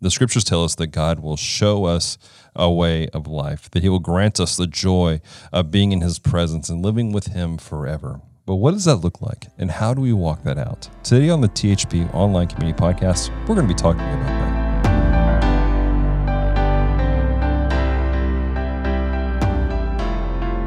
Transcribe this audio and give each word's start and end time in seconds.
The 0.00 0.12
scriptures 0.12 0.44
tell 0.44 0.62
us 0.62 0.76
that 0.76 0.88
God 0.88 1.18
will 1.18 1.36
show 1.36 1.84
us 1.84 2.18
a 2.54 2.70
way 2.70 3.08
of 3.08 3.26
life, 3.26 3.68
that 3.72 3.82
He 3.82 3.88
will 3.88 3.98
grant 3.98 4.38
us 4.38 4.56
the 4.56 4.68
joy 4.68 5.20
of 5.52 5.72
being 5.72 5.90
in 5.90 6.02
His 6.02 6.20
presence 6.20 6.68
and 6.68 6.84
living 6.84 7.10
with 7.10 7.26
Him 7.26 7.58
forever. 7.58 8.20
But 8.46 8.56
what 8.56 8.74
does 8.74 8.84
that 8.84 8.98
look 8.98 9.20
like, 9.20 9.48
and 9.58 9.72
how 9.72 9.94
do 9.94 10.00
we 10.00 10.12
walk 10.12 10.44
that 10.44 10.56
out? 10.56 10.88
Today 11.02 11.30
on 11.30 11.40
the 11.40 11.48
THP 11.48 12.14
Online 12.14 12.46
Community 12.46 12.80
Podcast, 12.80 13.30
we're 13.48 13.56
going 13.56 13.66
to 13.66 13.74
be 13.74 13.78
talking 13.78 14.00
about 14.00 14.24
that. 14.24 14.47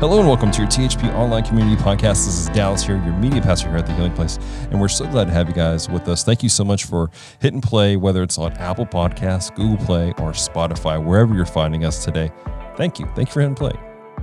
Hello 0.01 0.17
and 0.17 0.27
welcome 0.27 0.49
to 0.49 0.61
your 0.63 0.67
THP 0.67 1.13
Online 1.13 1.43
Community 1.43 1.79
Podcast. 1.79 2.25
This 2.25 2.39
is 2.39 2.49
Dallas 2.49 2.81
here, 2.81 2.95
your 3.05 3.13
media 3.17 3.39
pastor 3.39 3.69
here 3.69 3.77
at 3.77 3.85
the 3.85 3.93
Healing 3.93 4.13
Place, 4.13 4.39
and 4.71 4.81
we're 4.81 4.87
so 4.87 5.05
glad 5.05 5.25
to 5.25 5.31
have 5.31 5.47
you 5.47 5.53
guys 5.53 5.87
with 5.89 6.07
us. 6.07 6.23
Thank 6.23 6.41
you 6.41 6.49
so 6.49 6.63
much 6.63 6.85
for 6.85 7.11
hitting 7.39 7.61
play, 7.61 7.97
whether 7.97 8.23
it's 8.23 8.39
on 8.39 8.51
Apple 8.53 8.87
Podcasts, 8.87 9.53
Google 9.53 9.77
Play, 9.85 10.07
or 10.17 10.31
Spotify, 10.31 10.99
wherever 11.05 11.35
you're 11.35 11.45
finding 11.45 11.85
us 11.85 12.03
today. 12.03 12.31
Thank 12.77 12.97
you. 12.97 13.05
Thank 13.13 13.29
you 13.29 13.33
for 13.33 13.41
hitting 13.41 13.53
play. 13.53 13.73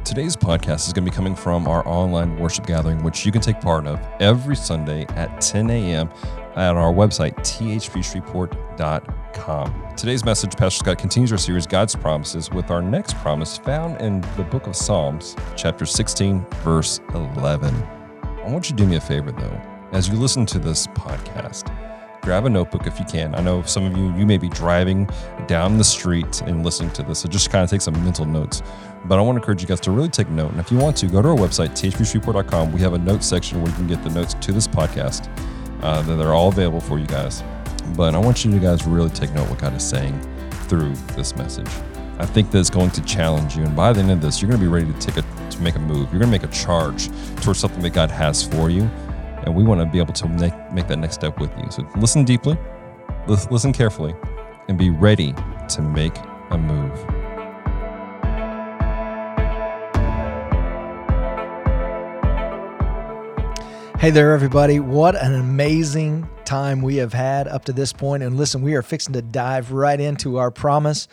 Today's 0.04 0.34
podcast 0.34 0.88
is 0.88 0.92
going 0.92 1.04
to 1.04 1.12
be 1.12 1.14
coming 1.14 1.36
from 1.36 1.68
our 1.68 1.86
online 1.86 2.40
worship 2.40 2.66
gathering, 2.66 3.04
which 3.04 3.24
you 3.24 3.30
can 3.30 3.40
take 3.40 3.60
part 3.60 3.86
of 3.86 4.00
every 4.18 4.56
Sunday 4.56 5.06
at 5.10 5.40
10 5.40 5.70
a.m. 5.70 6.10
at 6.58 6.76
our 6.76 6.92
website, 6.92 7.34
thpshreveport.com. 7.36 9.94
Today's 9.96 10.24
message, 10.24 10.56
Pastor 10.56 10.80
Scott 10.80 10.98
continues 10.98 11.30
our 11.30 11.38
series, 11.38 11.64
God's 11.66 11.94
Promises, 11.94 12.50
with 12.50 12.72
our 12.72 12.82
next 12.82 13.16
promise 13.18 13.58
found 13.58 14.00
in 14.00 14.22
the 14.36 14.42
book 14.50 14.66
of 14.66 14.74
Psalms, 14.74 15.36
chapter 15.56 15.86
16, 15.86 16.44
verse 16.64 17.00
11. 17.14 17.72
I 17.74 18.50
want 18.50 18.68
you 18.68 18.76
to 18.76 18.82
do 18.82 18.88
me 18.88 18.96
a 18.96 19.00
favor, 19.00 19.30
though. 19.30 19.62
As 19.92 20.08
you 20.08 20.16
listen 20.16 20.44
to 20.46 20.58
this 20.58 20.88
podcast, 20.88 21.72
grab 22.22 22.44
a 22.44 22.50
notebook 22.50 22.88
if 22.88 22.98
you 22.98 23.06
can. 23.06 23.36
I 23.36 23.40
know 23.40 23.62
some 23.62 23.84
of 23.84 23.96
you, 23.96 24.12
you 24.16 24.26
may 24.26 24.36
be 24.36 24.48
driving 24.48 25.08
down 25.46 25.78
the 25.78 25.84
street 25.84 26.42
and 26.42 26.64
listening 26.64 26.90
to 26.92 27.04
this, 27.04 27.20
so 27.20 27.28
just 27.28 27.50
kind 27.50 27.62
of 27.62 27.70
take 27.70 27.82
some 27.82 27.94
mental 28.04 28.24
notes. 28.24 28.64
But 29.04 29.20
I 29.20 29.22
want 29.22 29.36
to 29.36 29.40
encourage 29.40 29.62
you 29.62 29.68
guys 29.68 29.78
to 29.80 29.92
really 29.92 30.08
take 30.08 30.28
note. 30.28 30.50
And 30.50 30.58
if 30.58 30.72
you 30.72 30.78
want 30.78 30.96
to, 30.98 31.06
go 31.06 31.22
to 31.22 31.28
our 31.28 31.36
website, 31.36 31.70
thpshreveport.com. 31.70 32.72
We 32.72 32.80
have 32.80 32.94
a 32.94 32.98
notes 32.98 33.26
section 33.26 33.62
where 33.62 33.70
you 33.70 33.76
can 33.76 33.86
get 33.86 34.02
the 34.02 34.10
notes 34.10 34.34
to 34.34 34.50
this 34.50 34.66
podcast. 34.66 35.30
Uh, 35.82 36.02
they're 36.02 36.34
all 36.34 36.48
available 36.48 36.80
for 36.80 36.98
you 36.98 37.06
guys. 37.06 37.42
But 37.96 38.14
I 38.14 38.18
want 38.18 38.44
you 38.44 38.50
to 38.52 38.58
guys 38.58 38.86
really 38.86 39.10
take 39.10 39.32
note 39.32 39.48
what 39.48 39.58
God 39.58 39.74
is 39.74 39.88
saying 39.88 40.18
through 40.68 40.94
this 41.16 41.36
message. 41.36 41.68
I 42.18 42.26
think 42.26 42.50
that 42.50 42.58
it's 42.58 42.70
going 42.70 42.90
to 42.90 43.04
challenge 43.04 43.56
you. 43.56 43.62
And 43.62 43.74
by 43.76 43.92
the 43.92 44.00
end 44.00 44.10
of 44.10 44.20
this, 44.20 44.42
you're 44.42 44.50
going 44.50 44.60
to 44.60 44.64
be 44.64 44.70
ready 44.70 44.92
to 44.92 44.98
take 44.98 45.16
a 45.16 45.50
to 45.50 45.62
make 45.62 45.76
a 45.76 45.80
move. 45.80 46.10
You're 46.10 46.20
going 46.20 46.30
to 46.32 46.38
make 46.38 46.44
a 46.44 46.48
charge 46.48 47.08
towards 47.42 47.58
something 47.58 47.82
that 47.82 47.90
God 47.90 48.10
has 48.10 48.44
for 48.44 48.70
you. 48.70 48.82
And 49.44 49.54
we 49.54 49.64
want 49.64 49.80
to 49.80 49.86
be 49.86 49.98
able 49.98 50.14
to 50.14 50.28
make, 50.28 50.72
make 50.72 50.88
that 50.88 50.98
next 50.98 51.14
step 51.14 51.38
with 51.40 51.50
you. 51.58 51.70
So 51.70 51.88
listen 51.96 52.24
deeply, 52.24 52.58
listen 53.26 53.72
carefully, 53.72 54.14
and 54.68 54.76
be 54.76 54.90
ready 54.90 55.34
to 55.68 55.82
make 55.82 56.16
a 56.50 56.58
move. 56.58 57.17
Hey 63.98 64.10
there, 64.10 64.32
everybody. 64.32 64.78
What 64.78 65.16
an 65.16 65.34
amazing 65.34 66.28
time 66.44 66.82
we 66.82 66.98
have 66.98 67.12
had 67.12 67.48
up 67.48 67.64
to 67.64 67.72
this 67.72 67.92
point. 67.92 68.22
And 68.22 68.36
listen, 68.36 68.62
we 68.62 68.76
are 68.76 68.82
fixing 68.82 69.12
to 69.14 69.22
dive 69.22 69.72
right 69.72 69.98
into 69.98 70.36
our 70.36 70.52
promise. 70.52 71.08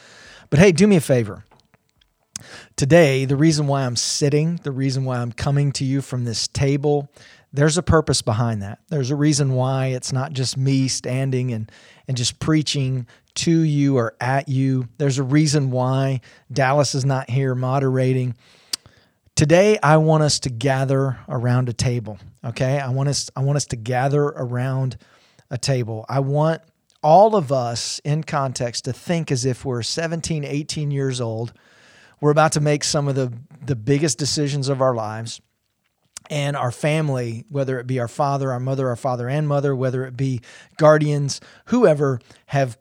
But 0.51 0.59
hey, 0.59 0.71
do 0.71 0.85
me 0.85 0.97
a 0.97 1.01
favor. 1.01 1.43
Today, 2.75 3.25
the 3.25 3.37
reason 3.37 3.65
why 3.65 3.87
I'm 3.87 3.95
sitting, 3.95 4.57
the 4.61 4.71
reason 4.71 5.03
why 5.03 5.17
I'm 5.17 5.31
coming 5.31 5.71
to 5.71 5.83
you 5.83 6.03
from 6.03 6.25
this 6.25 6.47
table, 6.47 7.09
there's 7.51 7.79
a 7.79 7.81
purpose 7.81 8.21
behind 8.21 8.61
that. 8.61 8.77
There's 8.89 9.09
a 9.09 9.15
reason 9.15 9.53
why 9.53 9.87
it's 9.87 10.13
not 10.13 10.33
just 10.33 10.55
me 10.55 10.87
standing 10.87 11.53
and, 11.53 11.71
and 12.07 12.15
just 12.15 12.37
preaching 12.37 13.07
to 13.33 13.61
you 13.61 13.97
or 13.97 14.15
at 14.21 14.47
you. 14.47 14.89
There's 14.99 15.17
a 15.17 15.23
reason 15.23 15.71
why 15.71 16.21
Dallas 16.53 16.93
is 16.93 17.03
not 17.03 17.31
here 17.31 17.55
moderating. 17.55 18.35
Today, 19.35 19.79
I 19.81 19.97
want 19.97 20.21
us 20.21 20.39
to 20.41 20.49
gather 20.49 21.17
around 21.27 21.67
a 21.67 21.73
table. 21.73 22.19
Okay, 22.45 22.79
I 22.79 22.89
want 22.89 23.09
us. 23.09 23.29
I 23.35 23.41
want 23.41 23.57
us 23.57 23.65
to 23.67 23.75
gather 23.75 24.23
around 24.23 24.97
a 25.49 25.57
table. 25.57 26.05
I 26.07 26.19
want 26.19 26.61
all 27.01 27.35
of 27.35 27.51
us 27.51 27.99
in 28.03 28.23
context 28.23 28.85
to 28.85 28.93
think 28.93 29.31
as 29.31 29.45
if 29.45 29.65
we're 29.65 29.81
17, 29.81 30.43
18 30.43 30.91
years 30.91 31.19
old. 31.19 31.53
We're 32.21 32.31
about 32.31 32.51
to 32.53 32.61
make 32.61 32.83
some 32.83 33.07
of 33.07 33.15
the 33.15 33.33
the 33.65 33.75
biggest 33.75 34.19
decisions 34.19 34.69
of 34.69 34.79
our 34.79 34.93
lives, 34.93 35.41
and 36.29 36.55
our 36.55 36.71
family, 36.71 37.45
whether 37.49 37.79
it 37.79 37.87
be 37.87 37.99
our 37.99 38.07
father, 38.07 38.51
our 38.51 38.59
mother, 38.59 38.89
our 38.89 38.95
father 38.95 39.27
and 39.27 39.47
mother, 39.47 39.75
whether 39.75 40.05
it 40.05 40.15
be 40.15 40.41
guardians, 40.77 41.41
whoever, 41.65 42.19
have 42.47 42.77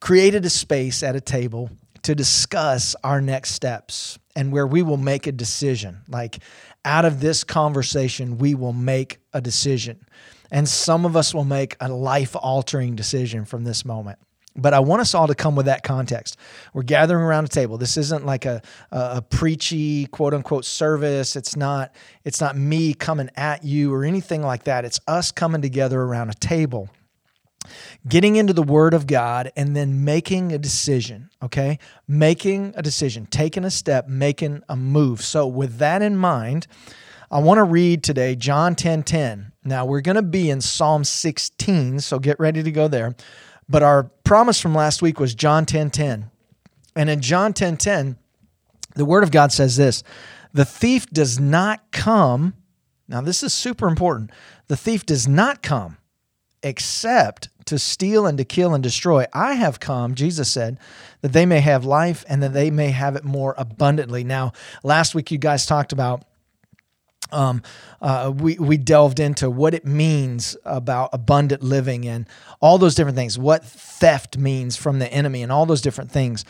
created 0.00 0.44
a 0.44 0.50
space 0.50 1.02
at 1.02 1.16
a 1.16 1.20
table 1.20 1.70
to 2.06 2.14
discuss 2.14 2.94
our 3.02 3.20
next 3.20 3.50
steps 3.50 4.16
and 4.36 4.52
where 4.52 4.64
we 4.64 4.80
will 4.80 4.96
make 4.96 5.26
a 5.26 5.32
decision. 5.32 6.02
Like 6.08 6.38
out 6.84 7.04
of 7.04 7.18
this 7.18 7.42
conversation, 7.42 8.38
we 8.38 8.54
will 8.54 8.72
make 8.72 9.18
a 9.32 9.40
decision. 9.40 10.06
And 10.52 10.68
some 10.68 11.04
of 11.04 11.16
us 11.16 11.34
will 11.34 11.44
make 11.44 11.76
a 11.80 11.88
life 11.88 12.36
altering 12.36 12.94
decision 12.94 13.44
from 13.44 13.64
this 13.64 13.84
moment. 13.84 14.20
But 14.54 14.72
I 14.72 14.78
want 14.78 15.00
us 15.02 15.16
all 15.16 15.26
to 15.26 15.34
come 15.34 15.56
with 15.56 15.66
that 15.66 15.82
context. 15.82 16.38
We're 16.72 16.84
gathering 16.84 17.24
around 17.24 17.46
a 17.46 17.48
table. 17.48 17.76
This 17.76 17.96
isn't 17.96 18.24
like 18.24 18.44
a, 18.44 18.62
a, 18.92 19.20
preachy 19.20 20.06
quote 20.06 20.32
unquote 20.32 20.64
service. 20.64 21.34
It's 21.34 21.56
not, 21.56 21.92
it's 22.24 22.40
not 22.40 22.56
me 22.56 22.94
coming 22.94 23.30
at 23.34 23.64
you 23.64 23.92
or 23.92 24.04
anything 24.04 24.42
like 24.42 24.62
that. 24.62 24.84
It's 24.84 25.00
us 25.08 25.32
coming 25.32 25.60
together 25.60 26.00
around 26.00 26.30
a 26.30 26.34
table 26.34 26.88
getting 28.08 28.36
into 28.36 28.52
the 28.52 28.62
Word 28.62 28.94
of 28.94 29.06
God 29.06 29.52
and 29.56 29.76
then 29.76 30.04
making 30.04 30.52
a 30.52 30.58
decision, 30.58 31.30
okay? 31.42 31.78
Making 32.06 32.74
a 32.76 32.82
decision, 32.82 33.26
taking 33.26 33.64
a 33.64 33.70
step, 33.70 34.08
making 34.08 34.62
a 34.68 34.76
move. 34.76 35.22
So, 35.22 35.46
with 35.46 35.78
that 35.78 36.02
in 36.02 36.16
mind, 36.16 36.66
I 37.30 37.40
want 37.40 37.58
to 37.58 37.64
read 37.64 38.02
today 38.02 38.36
John 38.36 38.74
10 38.74 39.02
10. 39.02 39.52
Now, 39.64 39.84
we're 39.84 40.00
going 40.00 40.16
to 40.16 40.22
be 40.22 40.48
in 40.50 40.60
Psalm 40.60 41.02
16, 41.02 42.00
so 42.00 42.18
get 42.18 42.38
ready 42.38 42.62
to 42.62 42.70
go 42.70 42.86
there. 42.86 43.16
But 43.68 43.82
our 43.82 44.04
promise 44.24 44.60
from 44.60 44.74
last 44.74 45.02
week 45.02 45.18
was 45.18 45.34
John 45.34 45.66
10 45.66 45.90
10. 45.90 46.30
And 46.94 47.10
in 47.10 47.20
John 47.20 47.52
10 47.52 47.76
10, 47.76 48.16
the 48.94 49.04
Word 49.04 49.22
of 49.22 49.30
God 49.30 49.52
says 49.52 49.76
this 49.76 50.02
The 50.52 50.64
thief 50.64 51.06
does 51.10 51.40
not 51.40 51.90
come. 51.90 52.54
Now, 53.08 53.20
this 53.20 53.42
is 53.42 53.52
super 53.52 53.86
important. 53.86 54.30
The 54.68 54.76
thief 54.76 55.06
does 55.06 55.28
not 55.28 55.62
come 55.62 55.98
except 56.62 57.48
to 57.66 57.78
steal 57.78 58.26
and 58.26 58.38
to 58.38 58.44
kill 58.44 58.74
and 58.74 58.82
destroy. 58.82 59.26
I 59.32 59.54
have 59.54 59.80
come, 59.80 60.14
Jesus 60.14 60.50
said, 60.50 60.78
that 61.20 61.32
they 61.32 61.46
may 61.46 61.60
have 61.60 61.84
life 61.84 62.24
and 62.28 62.42
that 62.42 62.52
they 62.52 62.70
may 62.70 62.90
have 62.90 63.16
it 63.16 63.24
more 63.24 63.54
abundantly. 63.58 64.24
Now, 64.24 64.52
last 64.82 65.14
week 65.14 65.30
you 65.30 65.38
guys 65.38 65.66
talked 65.66 65.92
about 65.92 66.24
um, 67.32 67.62
uh, 68.00 68.32
we, 68.34 68.56
we 68.56 68.76
delved 68.76 69.18
into 69.18 69.50
what 69.50 69.74
it 69.74 69.84
means 69.84 70.56
about 70.64 71.10
abundant 71.12 71.62
living 71.62 72.06
and 72.06 72.28
all 72.60 72.78
those 72.78 72.94
different 72.94 73.16
things, 73.16 73.38
what 73.38 73.64
theft 73.64 74.38
means 74.38 74.76
from 74.76 75.00
the 75.00 75.12
enemy 75.12 75.42
and 75.42 75.50
all 75.50 75.66
those 75.66 75.80
different 75.80 76.10
things. 76.10 76.44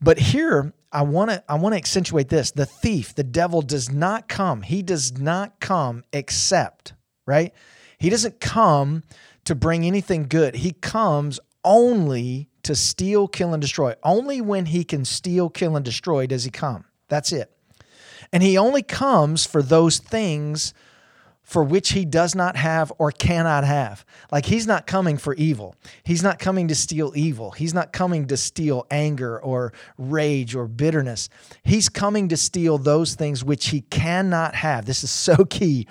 But 0.00 0.18
here, 0.18 0.72
I 0.92 1.02
want 1.02 1.30
to 1.30 1.42
I 1.48 1.54
want 1.54 1.72
to 1.72 1.76
accentuate 1.76 2.28
this. 2.28 2.50
The 2.50 2.66
thief, 2.66 3.14
the 3.14 3.24
devil 3.24 3.62
does 3.62 3.90
not 3.90 4.28
come. 4.28 4.62
He 4.62 4.82
does 4.82 5.18
not 5.18 5.58
come 5.58 6.04
except, 6.12 6.92
right? 7.26 7.52
He 7.98 8.10
doesn't 8.10 8.40
come 8.40 9.04
to 9.44 9.54
bring 9.54 9.84
anything 9.84 10.26
good. 10.28 10.56
He 10.56 10.72
comes 10.72 11.40
only 11.64 12.48
to 12.62 12.74
steal, 12.74 13.28
kill, 13.28 13.52
and 13.52 13.60
destroy. 13.60 13.94
Only 14.02 14.40
when 14.40 14.66
he 14.66 14.84
can 14.84 15.04
steal, 15.04 15.48
kill, 15.50 15.76
and 15.76 15.84
destroy 15.84 16.26
does 16.26 16.44
he 16.44 16.50
come. 16.50 16.84
That's 17.08 17.32
it. 17.32 17.50
And 18.32 18.42
he 18.42 18.56
only 18.56 18.82
comes 18.82 19.44
for 19.44 19.62
those 19.62 19.98
things 19.98 20.72
for 21.52 21.62
which 21.62 21.90
he 21.90 22.06
does 22.06 22.34
not 22.34 22.56
have 22.56 22.90
or 22.96 23.12
cannot 23.12 23.62
have. 23.62 24.06
Like 24.30 24.46
he's 24.46 24.66
not 24.66 24.86
coming 24.86 25.18
for 25.18 25.34
evil. 25.34 25.74
He's 26.02 26.22
not 26.22 26.38
coming 26.38 26.68
to 26.68 26.74
steal 26.74 27.12
evil. 27.14 27.50
He's 27.50 27.74
not 27.74 27.92
coming 27.92 28.26
to 28.28 28.38
steal 28.38 28.86
anger 28.90 29.38
or 29.38 29.74
rage 29.98 30.54
or 30.54 30.66
bitterness. 30.66 31.28
He's 31.62 31.90
coming 31.90 32.30
to 32.30 32.38
steal 32.38 32.78
those 32.78 33.16
things 33.16 33.44
which 33.44 33.68
he 33.68 33.82
cannot 33.82 34.54
have. 34.54 34.86
This 34.86 35.04
is 35.04 35.10
so 35.10 35.44
key. 35.44 35.86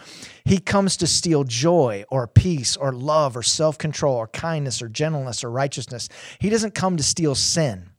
He 0.46 0.58
comes 0.58 0.98
to 0.98 1.06
steal 1.06 1.44
joy 1.44 2.06
or 2.10 2.26
peace 2.26 2.76
or 2.76 2.92
love 2.92 3.38
or 3.38 3.44
self 3.44 3.78
control 3.78 4.16
or 4.16 4.28
kindness 4.30 4.82
or 4.82 4.90
gentleness 4.90 5.44
or 5.44 5.52
righteousness. 5.52 6.10
He 6.40 6.50
doesn't 6.50 6.74
come 6.74 6.98
to 6.98 7.04
steal 7.04 7.36
sin. 7.36 7.92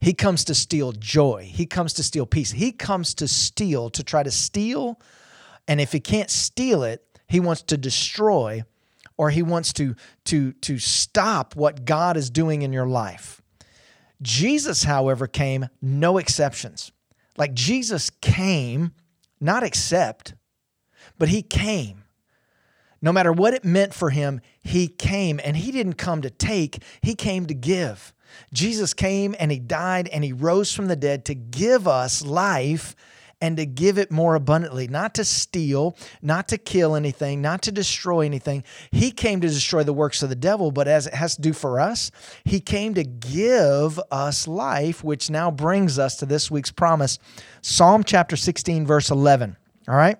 He 0.00 0.14
comes 0.14 0.44
to 0.44 0.54
steal 0.54 0.92
joy. 0.92 1.50
He 1.52 1.66
comes 1.66 1.92
to 1.94 2.02
steal 2.02 2.24
peace. 2.24 2.50
He 2.50 2.72
comes 2.72 3.12
to 3.16 3.28
steal, 3.28 3.90
to 3.90 4.02
try 4.02 4.22
to 4.22 4.30
steal 4.30 4.98
and 5.70 5.80
if 5.80 5.92
he 5.92 6.00
can't 6.00 6.30
steal 6.30 6.82
it, 6.82 7.06
he 7.28 7.38
wants 7.38 7.62
to 7.62 7.76
destroy 7.76 8.64
or 9.16 9.30
he 9.30 9.40
wants 9.40 9.72
to, 9.74 9.94
to, 10.24 10.50
to 10.54 10.80
stop 10.80 11.54
what 11.54 11.84
God 11.84 12.16
is 12.16 12.28
doing 12.28 12.62
in 12.62 12.72
your 12.72 12.88
life. 12.88 13.40
Jesus, 14.20 14.82
however, 14.82 15.28
came 15.28 15.68
no 15.80 16.18
exceptions. 16.18 16.90
Like 17.36 17.54
Jesus 17.54 18.10
came, 18.10 18.90
not 19.40 19.62
accept, 19.62 20.34
but 21.18 21.28
he 21.28 21.40
came. 21.40 22.02
No 23.00 23.12
matter 23.12 23.32
what 23.32 23.54
it 23.54 23.64
meant 23.64 23.94
for 23.94 24.10
him, 24.10 24.40
he 24.60 24.88
came 24.88 25.40
and 25.44 25.56
he 25.56 25.70
didn't 25.70 25.92
come 25.94 26.20
to 26.22 26.30
take, 26.30 26.82
he 27.00 27.14
came 27.14 27.46
to 27.46 27.54
give. 27.54 28.12
Jesus 28.52 28.92
came 28.92 29.36
and 29.38 29.52
he 29.52 29.60
died 29.60 30.08
and 30.08 30.24
he 30.24 30.32
rose 30.32 30.74
from 30.74 30.86
the 30.86 30.96
dead 30.96 31.24
to 31.26 31.34
give 31.36 31.86
us 31.86 32.22
life 32.22 32.96
and 33.40 33.56
to 33.56 33.66
give 33.66 33.98
it 33.98 34.10
more 34.10 34.34
abundantly, 34.34 34.86
not 34.86 35.14
to 35.14 35.24
steal, 35.24 35.96
not 36.20 36.48
to 36.48 36.58
kill 36.58 36.94
anything, 36.94 37.40
not 37.40 37.62
to 37.62 37.72
destroy 37.72 38.20
anything. 38.20 38.64
He 38.90 39.10
came 39.10 39.40
to 39.40 39.48
destroy 39.48 39.82
the 39.82 39.92
works 39.92 40.22
of 40.22 40.28
the 40.28 40.36
devil, 40.36 40.70
but 40.70 40.88
as 40.88 41.06
it 41.06 41.14
has 41.14 41.36
to 41.36 41.42
do 41.42 41.52
for 41.52 41.80
us, 41.80 42.10
he 42.44 42.60
came 42.60 42.94
to 42.94 43.04
give 43.04 43.98
us 44.10 44.46
life, 44.46 45.02
which 45.02 45.30
now 45.30 45.50
brings 45.50 45.98
us 45.98 46.16
to 46.16 46.26
this 46.26 46.50
week's 46.50 46.70
promise 46.70 47.18
Psalm 47.62 48.04
chapter 48.04 48.36
16, 48.36 48.86
verse 48.86 49.10
11. 49.10 49.56
All 49.88 49.96
right? 49.96 50.18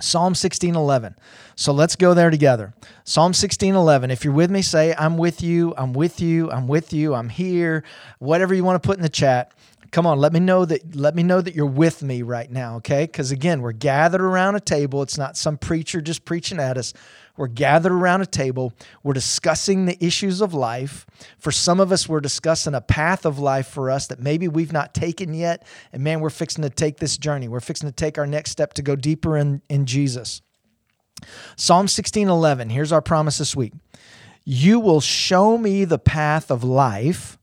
Psalm 0.00 0.34
16:11. 0.34 1.14
So 1.54 1.72
let's 1.72 1.96
go 1.96 2.14
there 2.14 2.30
together. 2.30 2.74
Psalm 3.04 3.32
16:11. 3.32 4.10
If 4.10 4.24
you're 4.24 4.32
with 4.32 4.50
me, 4.50 4.62
say 4.62 4.94
I'm 4.98 5.16
with 5.16 5.42
you. 5.42 5.74
I'm 5.76 5.92
with 5.92 6.20
you. 6.20 6.50
I'm 6.50 6.66
with 6.66 6.92
you. 6.92 7.14
I'm 7.14 7.28
here. 7.28 7.84
Whatever 8.18 8.54
you 8.54 8.64
want 8.64 8.82
to 8.82 8.86
put 8.86 8.96
in 8.96 9.02
the 9.02 9.08
chat. 9.08 9.52
Come 9.92 10.06
on, 10.06 10.18
let 10.18 10.32
me 10.32 10.40
know 10.40 10.64
that 10.64 10.96
let 10.96 11.14
me 11.14 11.22
know 11.22 11.42
that 11.42 11.54
you're 11.54 11.66
with 11.66 12.02
me 12.02 12.22
right 12.22 12.50
now, 12.50 12.76
okay? 12.76 13.06
Cuz 13.06 13.30
again, 13.30 13.60
we're 13.60 13.72
gathered 13.72 14.22
around 14.22 14.56
a 14.56 14.60
table. 14.60 15.02
It's 15.02 15.18
not 15.18 15.36
some 15.36 15.58
preacher 15.58 16.00
just 16.00 16.24
preaching 16.24 16.58
at 16.58 16.78
us. 16.78 16.94
We're 17.36 17.46
gathered 17.46 17.92
around 17.92 18.22
a 18.22 18.26
table. 18.26 18.72
We're 19.02 19.12
discussing 19.12 19.84
the 19.84 20.02
issues 20.02 20.40
of 20.40 20.54
life. 20.54 21.04
For 21.38 21.52
some 21.52 21.78
of 21.78 21.92
us, 21.92 22.08
we're 22.08 22.20
discussing 22.20 22.74
a 22.74 22.80
path 22.80 23.26
of 23.26 23.38
life 23.38 23.66
for 23.66 23.90
us 23.90 24.06
that 24.06 24.18
maybe 24.18 24.48
we've 24.48 24.72
not 24.72 24.94
taken 24.94 25.34
yet. 25.34 25.66
And 25.92 26.02
man, 26.02 26.20
we're 26.20 26.30
fixing 26.30 26.62
to 26.62 26.70
take 26.70 26.96
this 26.96 27.18
journey. 27.18 27.46
We're 27.46 27.60
fixing 27.60 27.88
to 27.88 27.94
take 27.94 28.16
our 28.16 28.26
next 28.26 28.50
step 28.50 28.72
to 28.74 28.82
go 28.82 28.96
deeper 28.96 29.36
in, 29.36 29.60
in 29.68 29.84
Jesus. 29.84 30.40
Psalm 31.56 31.86
16 31.86 32.28
11, 32.28 32.70
here's 32.70 32.92
our 32.92 33.02
promise 33.02 33.36
this 33.36 33.54
week. 33.54 33.74
You 34.42 34.80
will 34.80 35.02
show 35.02 35.58
me 35.58 35.84
the 35.84 35.98
path 35.98 36.50
of 36.50 36.64
life. 36.64 37.38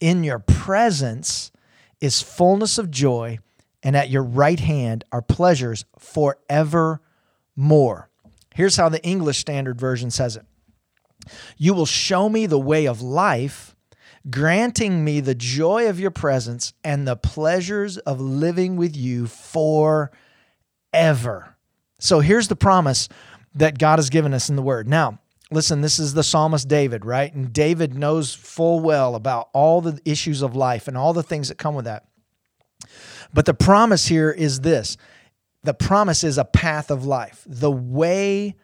In 0.00 0.22
your 0.22 0.38
presence 0.38 1.50
is 2.00 2.22
fullness 2.22 2.78
of 2.78 2.90
joy, 2.90 3.38
and 3.82 3.96
at 3.96 4.10
your 4.10 4.22
right 4.22 4.60
hand 4.60 5.04
are 5.12 5.22
pleasures 5.22 5.84
forevermore. 5.98 7.00
Here's 8.54 8.76
how 8.76 8.88
the 8.88 9.04
English 9.04 9.38
Standard 9.38 9.78
Version 9.78 10.10
says 10.10 10.36
it 10.36 10.44
You 11.56 11.74
will 11.74 11.86
show 11.86 12.28
me 12.28 12.46
the 12.46 12.58
way 12.58 12.86
of 12.86 13.00
life, 13.00 13.76
granting 14.30 15.04
me 15.04 15.20
the 15.20 15.34
joy 15.34 15.88
of 15.88 16.00
your 16.00 16.10
presence 16.10 16.72
and 16.82 17.06
the 17.06 17.16
pleasures 17.16 17.98
of 17.98 18.20
living 18.20 18.76
with 18.76 18.96
you 18.96 19.26
forever. 19.26 20.10
So 22.00 22.20
here's 22.20 22.48
the 22.48 22.56
promise 22.56 23.08
that 23.54 23.78
God 23.78 23.98
has 23.98 24.10
given 24.10 24.34
us 24.34 24.48
in 24.48 24.56
the 24.56 24.62
Word. 24.62 24.88
Now, 24.88 25.20
listen, 25.50 25.80
this 25.80 25.98
is 25.98 26.14
the 26.14 26.22
psalmist 26.22 26.68
David, 26.68 27.04
right? 27.04 27.32
And 27.32 27.52
David 27.52 27.94
knows 27.94 28.34
full 28.34 28.80
well 28.80 29.14
about 29.14 29.48
all 29.52 29.80
the 29.80 30.00
issues 30.04 30.42
of 30.42 30.54
life 30.54 30.88
and 30.88 30.96
all 30.96 31.12
the 31.12 31.22
things 31.22 31.48
that 31.48 31.58
come 31.58 31.74
with 31.74 31.86
that. 31.86 32.06
But 33.32 33.46
the 33.46 33.54
promise 33.54 34.06
here 34.06 34.30
is 34.30 34.60
this 34.60 34.96
the 35.64 35.74
promise 35.74 36.24
is 36.24 36.38
a 36.38 36.44
path 36.44 36.90
of 36.90 37.04
life, 37.04 37.44
the 37.46 37.70
way 37.70 38.56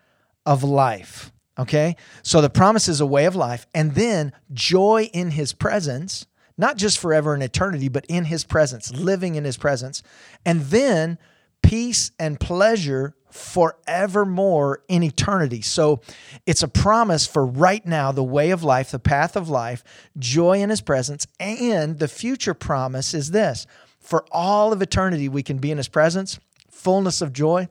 of 0.47 0.63
life. 0.63 1.33
Okay? 1.59 1.97
So 2.23 2.41
the 2.41 2.51
promise 2.51 2.89
is 2.89 3.01
a 3.01 3.07
way 3.07 3.27
of 3.27 3.37
life, 3.37 3.67
and 3.75 3.95
then 3.95 4.33
joy 4.53 5.11
in 5.13 5.31
his 5.33 5.53
presence, 5.53 6.27
not 6.57 6.77
just 6.77 6.99
forever 6.99 7.35
and 7.35 7.43
eternity, 7.43 7.89
but 7.89 8.07
in 8.07 8.25
his 8.25 8.45
presence, 8.45 8.93
living 8.93 9.35
in 9.35 9.45
his 9.45 9.57
presence, 9.57 10.03
and 10.45 10.63
then 10.63 11.19
peace 11.65 12.13
and 12.19 12.39
pleasure 12.39 13.17
forevermore 13.31 14.85
in 14.87 15.03
eternity. 15.03 15.63
So 15.63 16.01
it's 16.47 16.63
a 16.63 16.69
promise 16.69 17.27
for 17.27 17.45
right 17.45 17.85
now, 17.85 18.13
the 18.13 18.23
way 18.23 18.51
of 18.51 18.63
life, 18.63 18.93
the 18.93 19.01
path 19.01 19.35
of 19.35 19.49
life, 19.49 19.83
joy 20.19 20.61
in 20.61 20.71
his 20.71 20.81
presence, 20.81 21.27
and 21.41 21.99
the 21.99 22.07
future 22.07 22.55
promise 22.55 23.15
is 23.15 23.33
this. 23.33 23.67
For 23.99 24.25
all 24.31 24.73
of 24.73 24.83
eternity, 24.83 25.29
we 25.29 25.43
can 25.43 25.59
be 25.59 25.71
in 25.71 25.79
his 25.79 25.89
presence 25.89 26.39
fullness 26.71 27.23
of 27.23 27.33
joy 27.33 27.69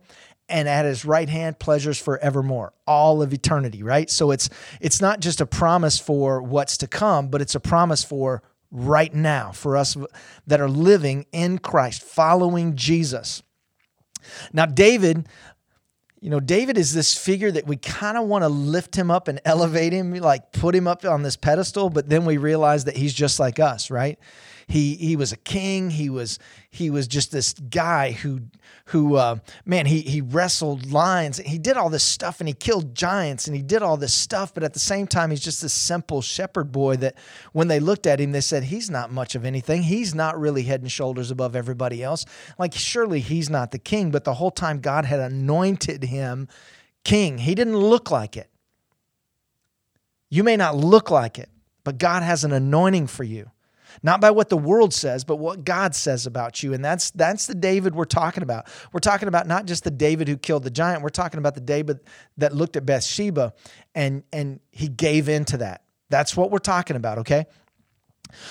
and 0.49 0.67
at 0.67 0.85
his 0.85 1.05
right 1.05 1.29
hand 1.29 1.59
pleasures 1.59 1.99
forevermore. 1.99 2.73
All 2.87 3.21
of 3.21 3.33
eternity 3.33 3.83
right? 3.83 4.09
So 4.09 4.31
it's 4.31 4.49
it's 4.81 5.01
not 5.01 5.19
just 5.19 5.39
a 5.39 5.45
promise 5.45 5.99
for 5.99 6.41
what's 6.41 6.77
to 6.77 6.87
come 6.87 7.27
but 7.27 7.41
it's 7.41 7.55
a 7.55 7.59
promise 7.59 8.03
for 8.03 8.41
right 8.71 9.13
now 9.13 9.51
for 9.51 9.77
us 9.77 9.95
that 10.47 10.59
are 10.59 10.69
living 10.69 11.25
in 11.31 11.59
Christ 11.59 12.01
following 12.01 12.75
Jesus 12.75 13.43
now 14.51 14.65
David 14.65 15.27
you 16.21 16.29
know 16.29 16.39
David 16.39 16.77
is 16.77 16.93
this 16.93 17.17
figure 17.17 17.51
that 17.51 17.67
we 17.67 17.75
kind 17.75 18.17
of 18.17 18.25
want 18.27 18.43
to 18.43 18.49
lift 18.49 18.95
him 18.95 19.11
up 19.11 19.27
and 19.27 19.41
elevate 19.45 19.93
him 19.93 20.13
like 20.13 20.51
put 20.51 20.73
him 20.73 20.87
up 20.87 21.03
on 21.05 21.23
this 21.23 21.35
pedestal 21.35 21.89
but 21.89 22.09
then 22.09 22.25
we 22.25 22.37
realize 22.37 22.85
that 22.85 22.95
he's 22.95 23.13
just 23.13 23.39
like 23.39 23.59
us 23.59 23.91
right 23.91 24.17
he 24.67 24.95
he 24.95 25.15
was 25.15 25.31
a 25.31 25.37
king. 25.37 25.89
He 25.89 26.09
was 26.09 26.39
he 26.69 26.89
was 26.89 27.07
just 27.07 27.31
this 27.31 27.53
guy 27.53 28.11
who 28.11 28.41
who 28.85 29.15
uh, 29.15 29.37
man 29.65 29.85
he 29.85 30.01
he 30.01 30.21
wrestled 30.21 30.91
lions. 30.91 31.37
He 31.37 31.57
did 31.57 31.77
all 31.77 31.89
this 31.89 32.03
stuff 32.03 32.39
and 32.39 32.47
he 32.47 32.53
killed 32.53 32.95
giants 32.95 33.47
and 33.47 33.55
he 33.55 33.61
did 33.61 33.81
all 33.81 33.97
this 33.97 34.13
stuff. 34.13 34.53
But 34.53 34.63
at 34.63 34.73
the 34.73 34.79
same 34.79 35.07
time, 35.07 35.29
he's 35.31 35.43
just 35.43 35.61
this 35.61 35.73
simple 35.73 36.21
shepherd 36.21 36.71
boy 36.71 36.97
that 36.97 37.17
when 37.51 37.67
they 37.67 37.79
looked 37.79 38.07
at 38.07 38.19
him, 38.19 38.31
they 38.31 38.41
said 38.41 38.63
he's 38.63 38.89
not 38.89 39.11
much 39.11 39.35
of 39.35 39.45
anything. 39.45 39.83
He's 39.83 40.15
not 40.15 40.39
really 40.39 40.63
head 40.63 40.81
and 40.81 40.91
shoulders 40.91 41.31
above 41.31 41.55
everybody 41.55 42.03
else. 42.03 42.25
Like 42.57 42.73
surely 42.73 43.19
he's 43.19 43.49
not 43.49 43.71
the 43.71 43.79
king. 43.79 44.11
But 44.11 44.23
the 44.23 44.35
whole 44.35 44.51
time 44.51 44.79
God 44.79 45.05
had 45.05 45.19
anointed 45.19 46.03
him 46.03 46.47
king. 47.03 47.37
He 47.37 47.55
didn't 47.55 47.77
look 47.77 48.11
like 48.11 48.37
it. 48.37 48.49
You 50.29 50.43
may 50.43 50.57
not 50.57 50.75
look 50.75 51.11
like 51.11 51.37
it, 51.37 51.49
but 51.83 51.99
God 51.99 52.23
has 52.23 52.43
an 52.43 52.53
anointing 52.53 53.07
for 53.07 53.23
you 53.23 53.51
not 54.03 54.19
by 54.19 54.31
what 54.31 54.49
the 54.49 54.57
world 54.57 54.93
says, 54.93 55.23
but 55.23 55.37
what 55.37 55.63
God 55.63 55.95
says 55.95 56.27
about 56.27 56.61
you. 56.61 56.73
And 56.73 56.83
that's 56.83 57.09
that's 57.11 57.47
the 57.47 57.55
David 57.55 57.95
we're 57.95 58.03
talking 58.03 58.43
about. 58.43 58.67
We're 58.91 58.99
talking 58.99 59.29
about 59.29 59.47
not 59.47 59.65
just 59.65 59.85
the 59.85 59.91
David 59.91 60.27
who 60.27 60.37
killed 60.37 60.63
the 60.63 60.69
giant. 60.69 61.01
We're 61.01 61.09
talking 61.09 61.37
about 61.37 61.55
the 61.55 61.61
David 61.61 62.01
that 62.37 62.53
looked 62.53 62.75
at 62.75 62.85
Bathsheba 62.85 63.53
and 63.95 64.23
and 64.31 64.59
he 64.71 64.89
gave 64.89 65.29
in 65.29 65.45
to 65.45 65.57
that. 65.57 65.83
That's 66.09 66.37
what 66.37 66.51
we're 66.51 66.59
talking 66.59 66.95
about, 66.95 67.19
okay? 67.19 67.45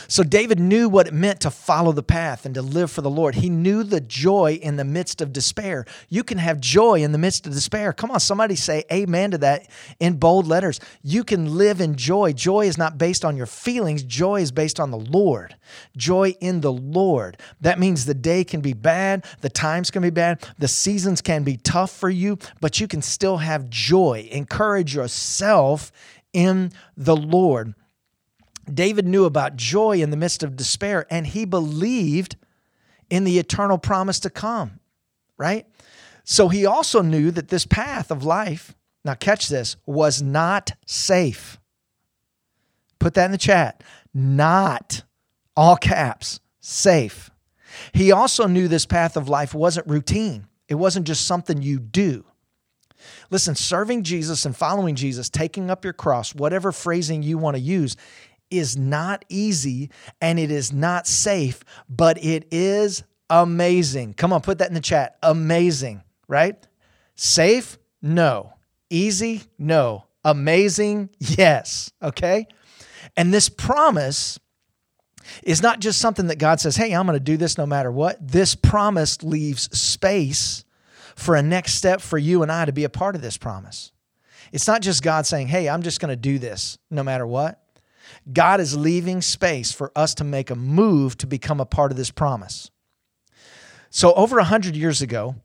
So 0.08 0.22
David 0.22 0.58
knew 0.58 0.88
what 0.88 1.06
it 1.06 1.14
meant 1.14 1.40
to 1.40 1.50
follow 1.50 1.92
the 1.92 2.02
path 2.02 2.44
and 2.44 2.54
to 2.54 2.62
live 2.62 2.90
for 2.90 3.00
the 3.00 3.10
Lord. 3.10 3.36
He 3.36 3.50
knew 3.50 3.82
the 3.82 4.00
joy 4.00 4.58
in 4.62 4.76
the 4.76 4.84
midst 4.84 5.20
of 5.20 5.32
despair. 5.32 5.84
You 6.08 6.24
can 6.24 6.38
have 6.38 6.60
joy 6.60 7.02
in 7.02 7.12
the 7.12 7.18
midst 7.18 7.46
of 7.46 7.52
despair. 7.52 7.92
Come 7.92 8.10
on, 8.10 8.20
somebody 8.20 8.56
say 8.56 8.84
amen 8.92 9.32
to 9.32 9.38
that 9.38 9.68
in 10.00 10.14
bold 10.14 10.46
letters. 10.46 10.80
You 11.02 11.24
can 11.24 11.56
live 11.56 11.80
in 11.80 11.96
joy. 11.96 12.32
Joy 12.32 12.66
is 12.66 12.78
not 12.78 12.98
based 12.98 13.24
on 13.24 13.36
your 13.36 13.46
feelings, 13.46 14.02
joy 14.02 14.40
is 14.40 14.52
based 14.52 14.80
on 14.80 14.90
the 14.90 14.98
Lord. 14.98 15.56
Joy 15.96 16.34
in 16.40 16.60
the 16.60 16.72
Lord. 16.72 17.38
That 17.60 17.78
means 17.78 18.04
the 18.04 18.14
day 18.14 18.44
can 18.44 18.60
be 18.60 18.72
bad, 18.72 19.24
the 19.40 19.48
times 19.48 19.90
can 19.90 20.02
be 20.02 20.10
bad, 20.10 20.46
the 20.58 20.68
seasons 20.68 21.20
can 21.20 21.44
be 21.44 21.56
tough 21.56 21.90
for 21.90 22.10
you, 22.10 22.38
but 22.60 22.80
you 22.80 22.88
can 22.88 23.02
still 23.02 23.38
have 23.38 23.70
joy. 23.70 24.28
Encourage 24.30 24.94
yourself 24.94 25.92
in 26.32 26.72
the 26.96 27.16
Lord. 27.16 27.74
David 28.72 29.06
knew 29.06 29.24
about 29.24 29.56
joy 29.56 30.00
in 30.00 30.10
the 30.10 30.16
midst 30.16 30.42
of 30.42 30.56
despair, 30.56 31.06
and 31.10 31.26
he 31.26 31.44
believed 31.44 32.36
in 33.10 33.24
the 33.24 33.38
eternal 33.38 33.78
promise 33.78 34.20
to 34.20 34.30
come, 34.30 34.80
right? 35.36 35.66
So 36.24 36.48
he 36.48 36.64
also 36.64 37.02
knew 37.02 37.30
that 37.32 37.48
this 37.48 37.66
path 37.66 38.10
of 38.10 38.24
life, 38.24 38.74
now 39.04 39.14
catch 39.14 39.48
this, 39.48 39.76
was 39.86 40.22
not 40.22 40.72
safe. 40.86 41.58
Put 42.98 43.14
that 43.14 43.26
in 43.26 43.32
the 43.32 43.38
chat. 43.38 43.82
Not, 44.14 45.02
all 45.56 45.76
caps, 45.76 46.40
safe. 46.60 47.30
He 47.92 48.12
also 48.12 48.46
knew 48.46 48.68
this 48.68 48.86
path 48.86 49.16
of 49.16 49.28
life 49.28 49.54
wasn't 49.54 49.88
routine, 49.88 50.46
it 50.68 50.76
wasn't 50.76 51.06
just 51.06 51.26
something 51.26 51.60
you 51.60 51.78
do. 51.78 52.24
Listen, 53.30 53.54
serving 53.54 54.04
Jesus 54.04 54.44
and 54.44 54.56
following 54.56 54.94
Jesus, 54.94 55.28
taking 55.28 55.70
up 55.70 55.84
your 55.84 55.92
cross, 55.92 56.34
whatever 56.34 56.70
phrasing 56.70 57.22
you 57.22 57.36
want 57.36 57.56
to 57.56 57.60
use, 57.60 57.96
is 58.52 58.76
not 58.76 59.24
easy 59.28 59.90
and 60.20 60.38
it 60.38 60.50
is 60.50 60.72
not 60.72 61.06
safe, 61.06 61.64
but 61.88 62.22
it 62.22 62.46
is 62.50 63.02
amazing. 63.30 64.14
Come 64.14 64.32
on, 64.32 64.40
put 64.40 64.58
that 64.58 64.68
in 64.68 64.74
the 64.74 64.80
chat. 64.80 65.16
Amazing, 65.22 66.02
right? 66.28 66.56
Safe? 67.14 67.78
No. 68.00 68.52
Easy? 68.90 69.42
No. 69.58 70.04
Amazing? 70.24 71.10
Yes. 71.18 71.90
Okay? 72.02 72.46
And 73.16 73.32
this 73.32 73.48
promise 73.48 74.38
is 75.42 75.62
not 75.62 75.80
just 75.80 75.98
something 75.98 76.26
that 76.26 76.38
God 76.38 76.60
says, 76.60 76.76
hey, 76.76 76.92
I'm 76.92 77.06
going 77.06 77.18
to 77.18 77.24
do 77.24 77.36
this 77.36 77.56
no 77.56 77.66
matter 77.66 77.90
what. 77.90 78.16
This 78.26 78.54
promise 78.54 79.22
leaves 79.22 79.62
space 79.76 80.64
for 81.16 81.36
a 81.36 81.42
next 81.42 81.74
step 81.74 82.00
for 82.00 82.18
you 82.18 82.42
and 82.42 82.50
I 82.50 82.64
to 82.64 82.72
be 82.72 82.84
a 82.84 82.88
part 82.88 83.14
of 83.14 83.22
this 83.22 83.36
promise. 83.36 83.92
It's 84.50 84.66
not 84.66 84.82
just 84.82 85.02
God 85.02 85.26
saying, 85.26 85.48
hey, 85.48 85.68
I'm 85.68 85.82
just 85.82 86.00
going 86.00 86.10
to 86.10 86.16
do 86.16 86.38
this 86.38 86.78
no 86.90 87.02
matter 87.02 87.26
what. 87.26 87.61
God 88.32 88.60
is 88.60 88.76
leaving 88.76 89.20
space 89.20 89.72
for 89.72 89.92
us 89.96 90.14
to 90.14 90.24
make 90.24 90.50
a 90.50 90.54
move 90.54 91.16
to 91.18 91.26
become 91.26 91.60
a 91.60 91.66
part 91.66 91.90
of 91.90 91.96
this 91.96 92.10
promise. 92.10 92.70
So, 93.90 94.14
over 94.14 94.36
100 94.36 94.74
years 94.74 95.02
ago, 95.02 95.36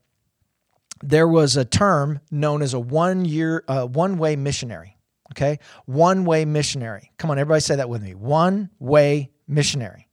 there 1.02 1.28
was 1.28 1.56
a 1.56 1.64
term 1.64 2.20
known 2.30 2.62
as 2.62 2.74
a 2.74 2.80
one 2.80 3.24
year, 3.24 3.62
uh, 3.68 3.86
one 3.86 4.18
way 4.18 4.36
missionary. 4.36 4.96
Okay. 5.32 5.58
One 5.84 6.24
way 6.24 6.44
missionary. 6.44 7.12
Come 7.18 7.30
on, 7.30 7.38
everybody 7.38 7.60
say 7.60 7.76
that 7.76 7.88
with 7.88 8.02
me. 8.02 8.14
One 8.14 8.70
way 8.78 9.30
missionary. 9.46 10.08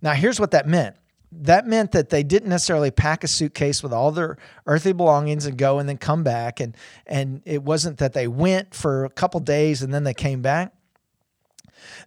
Now, 0.00 0.14
here's 0.14 0.40
what 0.40 0.52
that 0.52 0.66
meant 0.66 0.96
that 1.34 1.66
meant 1.66 1.92
that 1.92 2.10
they 2.10 2.22
didn't 2.22 2.50
necessarily 2.50 2.90
pack 2.90 3.24
a 3.24 3.28
suitcase 3.28 3.82
with 3.82 3.92
all 3.92 4.10
their 4.10 4.36
earthly 4.66 4.92
belongings 4.92 5.46
and 5.46 5.56
go 5.56 5.78
and 5.78 5.88
then 5.88 5.96
come 5.96 6.22
back 6.22 6.60
and 6.60 6.76
and 7.06 7.40
it 7.46 7.62
wasn't 7.62 7.98
that 7.98 8.12
they 8.12 8.28
went 8.28 8.74
for 8.74 9.04
a 9.04 9.10
couple 9.10 9.40
days 9.40 9.82
and 9.82 9.94
then 9.94 10.04
they 10.04 10.14
came 10.14 10.42
back 10.42 10.74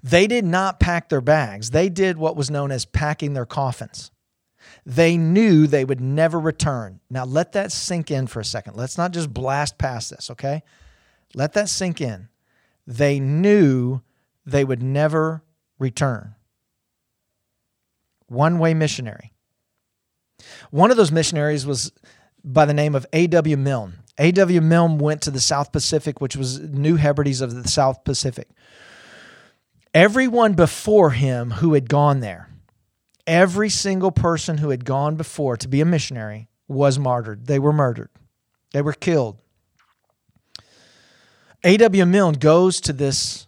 they 0.04 0.28
did 0.28 0.46
not 0.46 0.80
pack 0.80 1.10
their 1.10 1.22
bags 1.22 1.72
they 1.72 1.90
did 1.90 2.18
what 2.18 2.36
was 2.36 2.50
known 2.50 2.72
as 2.72 2.86
packing 2.86 3.34
their 3.34 3.46
coffins 3.46 4.12
they 4.86 5.18
knew 5.18 5.68
they 5.68 5.86
would 5.86 6.02
never 6.02 6.40
return 6.40 7.00
now 7.10 7.26
let 7.26 7.52
that 7.52 7.72
sink 7.72 8.12
in 8.12 8.28
for 8.28 8.40
a 8.40 8.46
second 8.46 8.76
let's 8.76 8.98
not 8.98 9.12
just 9.12 9.34
blast 9.34 9.78
past 9.78 10.10
this 10.10 10.30
okay 10.30 10.64
let 11.34 11.54
that 11.54 11.70
sink 11.70 12.02
in 12.02 12.30
they 12.88 13.20
knew 13.20 14.02
they 14.46 14.64
would 14.64 14.82
never 14.82 15.44
return 15.80 16.36
one 18.28 18.60
way 18.60 18.74
missionary. 18.74 19.34
One 20.72 20.92
of 20.92 20.98
those 20.98 21.12
missionaries 21.12 21.66
was 21.66 21.92
by 22.44 22.66
the 22.66 22.74
name 22.74 22.96
of 22.96 23.06
A.W. 23.14 23.58
Milne. 23.58 24.00
A.W. 24.18 24.62
Milne 24.62 24.98
went 24.98 25.22
to 25.24 25.32
the 25.32 25.42
South 25.42 25.72
Pacific, 25.72 26.22
which 26.22 26.36
was 26.36 26.60
New 26.60 26.96
Hebrides 26.96 27.42
of 27.42 27.54
the 27.54 27.68
South 27.68 28.04
Pacific. 28.04 28.50
Everyone 29.96 30.56
before 30.56 31.12
him 31.12 31.52
who 31.52 31.74
had 31.74 31.88
gone 31.88 32.20
there, 32.20 32.50
every 33.26 33.70
single 33.70 34.12
person 34.12 34.58
who 34.58 34.72
had 34.72 34.84
gone 34.84 35.16
before 35.16 35.56
to 35.56 35.70
be 35.70 35.80
a 35.80 35.86
missionary 35.86 36.50
was 36.68 37.00
martyred. 37.00 37.48
They 37.48 37.60
were 37.60 37.72
murdered, 37.72 38.10
they 38.74 38.82
were 38.82 38.92
killed. 38.92 39.38
A.W. 41.64 42.06
Milne 42.06 42.34
goes 42.34 42.82
to 42.82 42.92
this, 42.92 43.48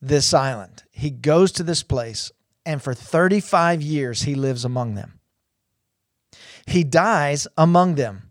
this 0.00 0.32
island. 0.32 0.84
He 0.92 1.10
goes 1.10 1.50
to 1.52 1.64
this 1.64 1.82
place 1.82 2.30
and 2.64 2.80
for 2.80 2.94
35 2.94 3.82
years 3.82 4.22
he 4.22 4.36
lives 4.36 4.64
among 4.64 4.94
them. 4.94 5.18
He 6.64 6.84
dies 6.84 7.48
among 7.58 7.96
them. 7.96 8.30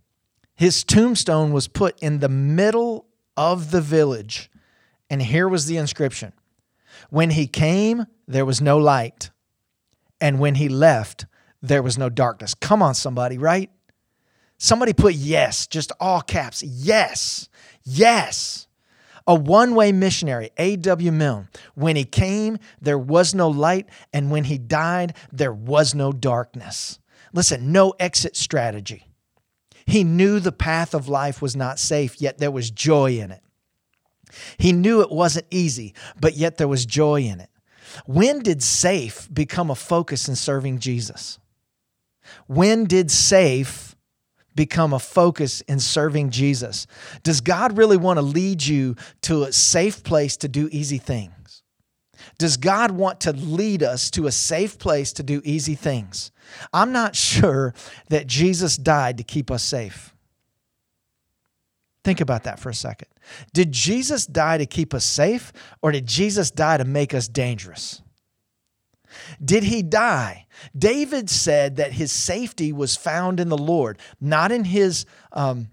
His 0.56 0.86
tombstone 0.86 1.52
was 1.52 1.68
put 1.68 2.00
in 2.00 2.20
the 2.20 2.30
middle 2.30 3.08
of 3.36 3.72
the 3.72 3.82
village, 3.82 4.50
and 5.10 5.22
here 5.22 5.50
was 5.50 5.66
the 5.66 5.76
inscription 5.76 6.32
When 7.12 7.32
he 7.32 7.46
came, 7.46 8.06
there 8.26 8.46
was 8.46 8.62
no 8.62 8.78
light, 8.78 9.32
and 10.22 10.40
when 10.40 10.56
he 10.56 10.70
left, 10.70 11.26
there 11.62 11.84
was 11.84 11.98
no 11.98 12.10
darkness. 12.10 12.54
Come 12.54 12.82
on, 12.82 12.96
somebody, 12.96 13.38
right? 13.38 13.70
Somebody 14.58 14.94
put 14.94 15.14
yes, 15.16 15.68
just 15.68 15.92
all 16.00 16.22
caps. 16.22 16.64
Yes, 16.64 17.50
yes. 17.84 18.66
A 19.28 19.36
one 19.36 19.76
way 19.76 19.92
missionary, 19.92 20.52
A.W. 20.58 21.12
Milne. 21.12 21.50
When 21.76 21.98
he 21.98 22.06
came, 22.06 22.60
there 22.80 22.98
was 22.98 23.36
no 23.36 23.50
light, 23.50 23.90
and 24.14 24.32
when 24.32 24.46
he 24.46 24.58
died, 24.58 25.14
there 25.34 25.54
was 25.54 25.94
no 25.94 26.14
darkness. 26.14 26.98
Listen, 27.34 27.74
no 27.74 27.94
exit 28.00 28.38
strategy. 28.38 29.06
He 29.86 30.06
knew 30.06 30.40
the 30.40 30.54
path 30.54 30.94
of 30.94 31.10
life 31.10 31.42
was 31.42 31.58
not 31.58 31.78
safe, 31.78 32.22
yet 32.22 32.38
there 32.38 32.52
was 32.52 32.72
joy 32.72 33.18
in 33.18 33.32
it. 33.32 33.44
He 34.58 34.72
knew 34.72 35.02
it 35.02 35.12
wasn't 35.12 35.48
easy, 35.52 35.94
but 36.20 36.36
yet 36.36 36.58
there 36.58 36.68
was 36.68 36.86
joy 36.86 37.22
in 37.22 37.40
it. 37.40 37.50
When 38.06 38.40
did 38.40 38.64
safe 38.64 39.28
become 39.34 39.70
a 39.70 39.76
focus 39.76 40.28
in 40.28 40.36
serving 40.36 40.80
Jesus? 40.80 41.40
When 42.48 42.86
did 42.86 43.12
safe 43.12 43.96
become 44.56 44.94
a 44.94 45.00
focus 45.00 45.62
in 45.62 45.80
serving 45.80 46.30
Jesus? 46.30 46.88
Does 47.24 47.42
God 47.42 47.78
really 47.78 47.98
want 47.98 48.18
to 48.18 48.22
lead 48.22 48.66
you 48.66 48.96
to 49.22 49.44
a 49.44 49.52
safe 49.52 50.04
place 50.04 50.38
to 50.38 50.48
do 50.48 50.70
easy 50.72 50.98
things? 50.98 51.64
Does 52.38 52.58
God 52.58 52.92
want 52.92 53.22
to 53.22 53.34
lead 53.34 53.84
us 53.84 54.12
to 54.12 54.28
a 54.28 54.32
safe 54.32 54.78
place 54.78 55.14
to 55.14 55.24
do 55.24 55.42
easy 55.44 55.76
things? 55.76 56.32
I'm 56.74 56.92
not 56.92 57.16
sure 57.32 57.74
that 58.10 58.28
Jesus 58.28 58.78
died 58.78 59.18
to 59.18 59.24
keep 59.24 59.50
us 59.50 59.64
safe. 59.64 60.11
Think 62.04 62.22
about 62.22 62.44
that 62.44 62.60
for 62.60 62.70
a 62.70 62.74
second. 62.74 63.10
Did 63.54 63.72
Jesus 63.72 64.26
die 64.26 64.58
to 64.58 64.66
keep 64.66 64.94
us 64.94 65.06
safe, 65.06 65.54
or 65.82 65.92
did 65.92 66.08
Jesus 66.08 66.50
die 66.50 66.78
to 66.78 66.86
make 66.86 67.14
us 67.14 67.28
dangerous? 67.28 68.02
Did 69.44 69.64
he 69.64 69.84
die? 69.84 70.48
David 70.78 71.30
said 71.30 71.76
that 71.76 71.94
his 71.94 72.12
safety 72.12 72.72
was 72.72 72.96
found 72.96 73.40
in 73.40 73.50
the 73.50 73.58
Lord, 73.58 74.00
not 74.20 74.52
in 74.52 74.64
his. 74.64 75.06
Um, 75.32 75.70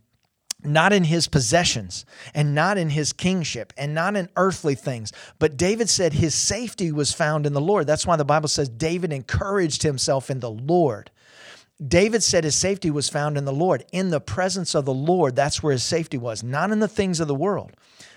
not 0.65 0.93
in 0.93 1.05
his 1.05 1.29
possessions 1.29 2.05
and 2.35 2.53
not 2.53 2.77
in 2.79 2.91
his 2.91 3.13
kingship 3.13 3.73
and 3.77 3.95
not 3.95 4.17
in 4.17 4.29
earthly 4.37 4.75
things. 4.75 5.13
But 5.39 5.57
David 5.57 5.89
said 5.89 6.13
his 6.13 6.35
safety 6.35 6.91
was 6.91 7.13
found 7.13 7.47
in 7.47 7.53
the 7.53 7.61
Lord. 7.61 7.87
That's 7.87 8.05
why 8.05 8.17
the 8.17 8.25
Bible 8.25 8.49
says 8.49 8.69
David 8.69 9.13
encouraged 9.13 9.85
himself 9.85 10.31
in 10.31 10.41
the 10.41 10.51
Lord. 10.51 11.13
David 11.87 12.23
said 12.23 12.45
his 12.45 12.57
safety 12.57 12.91
was 12.91 13.09
found 13.09 13.39
in 13.39 13.45
the 13.45 13.53
Lord. 13.53 13.85
In 13.93 14.11
the 14.11 14.21
presence 14.21 14.75
of 14.75 14.85
the 14.85 14.95
Lord, 14.95 15.37
that's 15.37 15.63
where 15.63 15.73
his 15.73 15.85
safety 15.85 16.19
was, 16.19 16.43
not 16.43 16.71
in 16.71 16.81
the 16.81 16.89
things 16.89 17.21
of 17.21 17.29
the 17.29 17.35
world. 17.35 17.73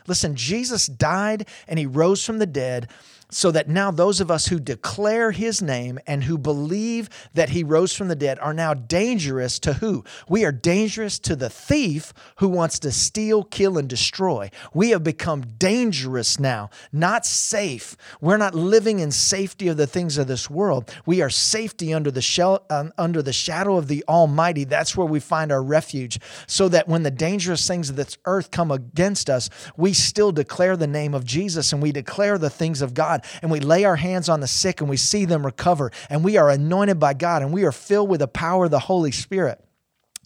Listen, 0.08 0.36
Jesus 0.36 0.88
died 0.88 1.48
and 1.68 1.78
he 1.78 1.86
rose 1.86 2.26
from 2.26 2.40
the 2.40 2.48
dead 2.48 2.90
so 3.32 3.50
that 3.52 3.70
now 3.70 3.90
those 3.90 4.22
of 4.22 4.30
us 4.30 4.48
who 4.48 4.60
declare 4.60 5.32
his 5.32 5.62
name 5.62 5.98
and 6.06 6.26
who 6.26 6.38
believe 6.38 7.10
that 7.34 7.50
he 7.50 7.64
rose 7.64 7.94
from 7.94 8.10
the 8.10 8.16
dead 8.16 8.38
are 8.40 8.54
now 8.54 8.74
dangerous 8.74 9.58
to 9.60 9.74
who? 9.74 10.04
We 10.30 10.46
are 10.46 10.52
dangerous 10.52 11.18
to 11.20 11.36
the 11.36 11.50
thief 11.50 12.14
who 12.38 12.50
wants 12.50 12.78
to 12.80 12.92
steal, 12.92 13.44
kill, 13.44 13.78
and 13.78 13.88
destroy. 13.88 14.52
We 14.74 14.92
have 14.92 15.04
become 15.04 15.42
dangerous 15.58 16.40
now, 16.40 16.70
not 16.92 17.26
safe. 17.26 17.96
We're 18.20 18.38
not 18.38 18.54
living 18.54 19.00
in 19.00 19.12
safety 19.12 19.70
of 19.70 19.78
the 19.78 19.88
things 19.88 20.18
of 20.18 20.28
this 20.28 20.50
world. 20.50 20.94
We 21.06 21.22
are 21.22 21.30
safety 21.30 21.94
under 21.94 22.12
the 22.12 22.22
shell, 22.22 22.66
um, 22.70 22.92
under 22.98 23.22
the 23.22 23.34
shadow 23.34 23.78
of 23.78 23.88
the 23.88 24.04
Almighty. 24.08 24.66
That's 24.66 24.98
where 24.98 25.08
we 25.08 25.20
find 25.20 25.52
our 25.52 25.64
refuge. 25.64 26.20
So 26.48 26.68
that 26.70 26.88
when 26.88 27.04
the 27.04 27.12
dangerous 27.12 27.66
things 27.66 27.90
of 27.90 27.96
this 27.96 28.18
earth 28.26 28.52
come 28.52 28.72
against 28.72 29.30
us, 29.30 29.50
we 29.78 29.94
still 29.94 30.32
declare 30.32 30.76
the 30.76 30.88
name 30.88 31.14
of 31.14 31.24
Jesus 31.24 31.72
and 31.72 31.82
we 31.82 31.92
declare 31.92 32.38
the 32.38 32.50
things 32.50 32.82
of 32.82 32.94
And 33.42 33.52
we 33.52 33.60
lay 33.60 33.84
our 33.86 33.96
hands 33.96 34.30
on 34.30 34.40
the 34.40 34.48
sick 34.48 34.82
and 34.82 34.90
we 34.90 34.98
see 34.98 35.26
them 35.26 35.46
recover 35.46 35.92
and 36.10 36.24
we 36.24 36.38
are 36.38 36.50
anointed 36.50 37.00
by 37.00 37.14
God 37.14 37.42
and 37.42 37.54
we 37.54 37.64
are 37.64 37.72
filled 37.72 38.10
with 38.10 38.20
the 38.20 38.28
power 38.28 38.66
of 38.66 38.72
the 38.72 38.80
Holy 38.80 39.12
Spirit. 39.12 39.64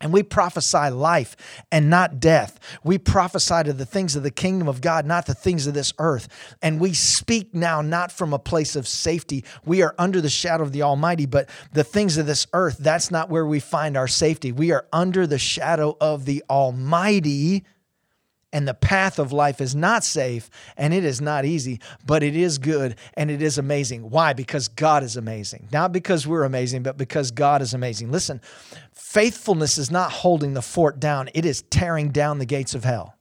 And 0.02 0.12
we 0.12 0.24
prophesy 0.24 0.90
life 0.90 1.38
and 1.72 1.90
not 1.90 2.20
death. 2.20 2.60
We 2.84 2.98
prophesy 2.98 3.64
to 3.64 3.72
the 3.72 3.86
things 3.86 4.18
of 4.18 4.24
the 4.24 4.32
kingdom 4.32 4.68
of 4.68 4.82
God, 4.82 5.06
not 5.06 5.26
the 5.26 5.34
things 5.34 5.68
of 5.68 5.74
this 5.74 5.94
earth. 6.00 6.28
And 6.62 6.82
we 6.82 6.94
speak 6.94 7.56
now 7.56 7.82
not 7.82 8.12
from 8.12 8.34
a 8.34 8.40
place 8.40 8.76
of 8.76 8.90
safety. 8.90 9.46
We 9.64 9.84
are 9.84 9.96
under 9.98 10.20
the 10.20 10.30
shadow 10.30 10.64
of 10.64 10.74
the 10.74 10.82
Almighty, 10.82 11.26
but 11.26 11.50
the 11.72 11.86
things 11.86 12.18
of 12.18 12.26
this 12.26 12.46
earth, 12.52 12.78
that's 12.78 13.10
not 13.10 13.30
where 13.30 13.46
we 13.46 13.62
find 13.62 13.96
our 13.96 14.10
safety. 14.10 14.52
We 14.52 14.72
are 14.72 14.86
under 14.92 15.26
the 15.26 15.40
shadow 15.40 15.96
of 16.02 16.26
the 16.26 16.44
Almighty 16.50 17.64
and 18.56 18.66
the 18.66 18.74
path 18.74 19.20
of 19.20 19.34
life 19.34 19.60
is 19.60 19.76
not 19.76 20.02
safe 20.02 20.50
and 20.78 20.94
it 20.94 21.04
is 21.04 21.20
not 21.20 21.44
easy, 21.44 21.82
but 22.06 22.24
it 22.24 22.38
is 22.38 22.58
good 22.58 22.96
and 23.16 23.30
it 23.30 23.42
is 23.42 23.58
amazing. 23.58 24.10
Why? 24.10 24.32
Because 24.32 24.70
God 24.70 25.04
is 25.04 25.18
amazing. 25.18 25.68
Not 25.74 25.92
because 25.92 26.26
we're 26.26 26.46
amazing, 26.46 26.82
but 26.82 26.96
because 26.96 27.32
God 27.32 27.62
is 27.62 27.74
amazing. 27.74 28.14
Listen, 28.14 28.40
faithfulness 28.94 29.78
is 29.78 29.92
not 29.92 30.10
holding 30.10 30.54
the 30.54 30.62
fort 30.62 31.02
down, 31.02 31.30
it 31.34 31.46
is 31.46 31.64
tearing 31.64 32.12
down 32.12 32.40
the 32.40 32.46
gates 32.46 32.74
of 32.74 32.86
hell. 32.86 33.18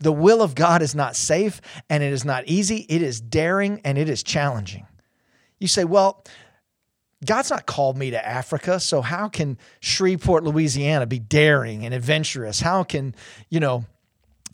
The 0.00 0.12
will 0.12 0.42
of 0.42 0.56
God 0.56 0.82
is 0.82 0.96
not 0.96 1.14
safe 1.14 1.60
and 1.88 2.02
it 2.02 2.12
is 2.12 2.24
not 2.24 2.42
easy, 2.48 2.84
it 2.88 3.00
is 3.00 3.20
daring 3.20 3.80
and 3.84 3.96
it 3.96 4.08
is 4.08 4.24
challenging. 4.24 4.88
You 5.60 5.68
say, 5.68 5.84
well, 5.84 6.24
God's 7.24 7.50
not 7.50 7.66
called 7.66 7.96
me 7.96 8.10
to 8.10 8.26
Africa, 8.26 8.80
so 8.80 9.00
how 9.00 9.28
can 9.28 9.58
Shreveport, 9.80 10.44
Louisiana 10.44 11.06
be 11.06 11.18
daring 11.18 11.84
and 11.84 11.94
adventurous? 11.94 12.60
How 12.60 12.82
can, 12.82 13.14
you 13.48 13.60
know, 13.60 13.84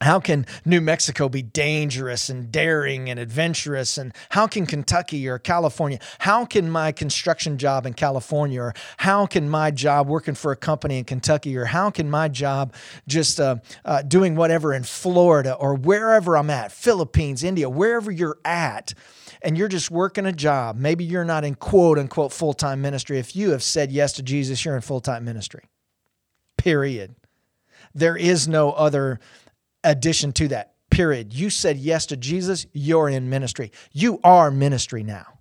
how 0.01 0.21
can 0.21 0.47
New 0.65 0.81
Mexico 0.81 1.29
be 1.29 1.43
dangerous 1.43 2.29
and 2.29 2.53
daring 2.53 3.11
and 3.11 3.19
adventurous? 3.19 3.99
And 3.99 4.15
how 4.29 4.47
can 4.47 4.67
Kentucky 4.67 5.29
or 5.29 5.39
California? 5.39 5.99
How 6.21 6.45
can 6.45 6.71
my 6.71 6.93
construction 6.93 7.59
job 7.59 7.87
in 7.87 7.95
California, 7.95 8.61
or 8.61 8.75
how 8.99 9.27
can 9.27 9.49
my 9.49 9.71
job 9.71 10.07
working 10.07 10.35
for 10.35 10.53
a 10.53 10.57
company 10.57 10.99
in 10.99 11.05
Kentucky, 11.05 11.57
or 11.57 11.65
how 11.65 11.91
can 11.91 12.09
my 12.09 12.29
job 12.29 12.75
just 13.09 13.41
uh, 13.41 13.57
uh, 13.85 14.03
doing 14.03 14.37
whatever 14.37 14.73
in 14.73 14.85
Florida 14.85 15.55
or 15.55 15.75
wherever 15.75 16.37
I'm 16.37 16.51
at, 16.51 16.71
Philippines, 16.71 17.43
India, 17.43 17.69
wherever 17.69 18.11
you're 18.11 18.39
at? 18.45 18.95
And 19.43 19.57
you're 19.57 19.69
just 19.69 19.91
working 19.91 20.27
a 20.27 20.33
job, 20.33 20.77
maybe 20.77 21.05
you're 21.05 21.25
not 21.25 21.45
in 21.45 21.55
quote 21.55 21.99
unquote 21.99 22.33
full 22.33 22.55
time 22.55 22.81
ministry. 22.81 23.19
If 23.19 23.37
you 23.37 23.51
have 23.51 23.63
said 23.63 23.91
yes 23.91 24.13
to 24.15 24.23
Jesus, 24.23 24.65
you're 24.65 24.77
in 24.77 24.83
full 24.83 25.01
time 25.01 25.25
ministry. 25.25 25.65
Period. 26.57 27.15
There 27.95 28.17
is 28.17 28.49
no 28.49 28.73
other 28.73 29.21
addition 29.85 30.33
to 30.35 30.49
that. 30.49 30.75
Period. 30.91 31.33
You 31.33 31.51
said 31.51 31.77
yes 31.77 32.07
to 32.07 32.17
Jesus, 32.17 32.67
you're 32.73 33.09
in 33.09 33.29
ministry. 33.31 33.73
You 33.93 34.21
are 34.25 34.51
ministry 34.51 35.03
now. 35.03 35.38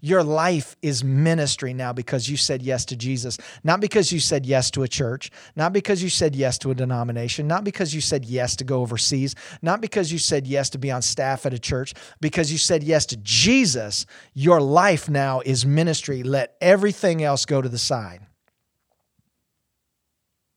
Your 0.00 0.22
life 0.22 0.76
is 0.82 1.04
ministry 1.04 1.72
now 1.72 1.92
because 1.92 2.28
you 2.28 2.36
said 2.36 2.62
yes 2.62 2.84
to 2.86 2.96
Jesus, 2.96 3.38
not 3.64 3.80
because 3.80 4.12
you 4.12 4.20
said 4.20 4.46
yes 4.46 4.70
to 4.72 4.82
a 4.82 4.88
church, 4.88 5.30
not 5.56 5.72
because 5.72 6.02
you 6.02 6.08
said 6.08 6.34
yes 6.34 6.58
to 6.58 6.70
a 6.70 6.74
denomination, 6.74 7.46
not 7.46 7.64
because 7.64 7.94
you 7.94 8.00
said 8.00 8.24
yes 8.24 8.56
to 8.56 8.64
go 8.64 8.80
overseas, 8.80 9.34
not 9.62 9.80
because 9.80 10.12
you 10.12 10.18
said 10.18 10.46
yes 10.46 10.70
to 10.70 10.78
be 10.78 10.90
on 10.90 11.02
staff 11.02 11.46
at 11.46 11.54
a 11.54 11.58
church, 11.58 11.94
because 12.20 12.50
you 12.52 12.58
said 12.58 12.82
yes 12.82 13.06
to 13.06 13.16
Jesus. 13.18 14.06
Your 14.34 14.60
life 14.60 15.08
now 15.08 15.40
is 15.40 15.66
ministry. 15.66 16.22
Let 16.22 16.56
everything 16.60 17.22
else 17.22 17.44
go 17.44 17.60
to 17.60 17.68
the 17.68 17.78
side. 17.78 18.20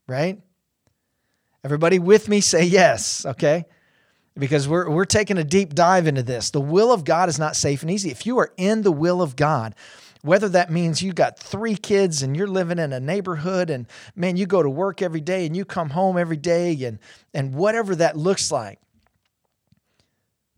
Right? 0.07 0.41
Everybody 1.63 1.97
with 1.97 2.27
me 2.27 2.41
say 2.41 2.65
yes, 2.65 3.25
okay? 3.25 3.65
Because 4.37 4.67
we're, 4.67 4.89
we're 4.89 5.05
taking 5.05 5.37
a 5.37 5.43
deep 5.43 5.73
dive 5.75 6.07
into 6.07 6.23
this. 6.23 6.49
The 6.49 6.61
will 6.61 6.91
of 6.91 7.03
God 7.03 7.29
is 7.29 7.37
not 7.37 7.55
safe 7.55 7.81
and 7.81 7.91
easy. 7.91 8.09
If 8.09 8.25
you 8.25 8.39
are 8.39 8.51
in 8.57 8.81
the 8.81 8.91
will 8.91 9.21
of 9.21 9.35
God, 9.35 9.75
whether 10.21 10.49
that 10.49 10.71
means 10.71 11.01
you've 11.01 11.15
got 11.15 11.37
three 11.37 11.75
kids 11.75 12.23
and 12.23 12.35
you're 12.35 12.47
living 12.47 12.79
in 12.79 12.93
a 12.93 12.99
neighborhood 12.99 13.69
and 13.69 13.85
man, 14.15 14.37
you 14.37 14.45
go 14.45 14.63
to 14.63 14.69
work 14.69 15.01
every 15.01 15.21
day 15.21 15.45
and 15.45 15.55
you 15.55 15.65
come 15.65 15.89
home 15.89 16.17
every 16.17 16.37
day 16.37 16.81
and, 16.83 16.99
and 17.33 17.53
whatever 17.53 17.95
that 17.95 18.17
looks 18.17 18.51
like. 18.51 18.79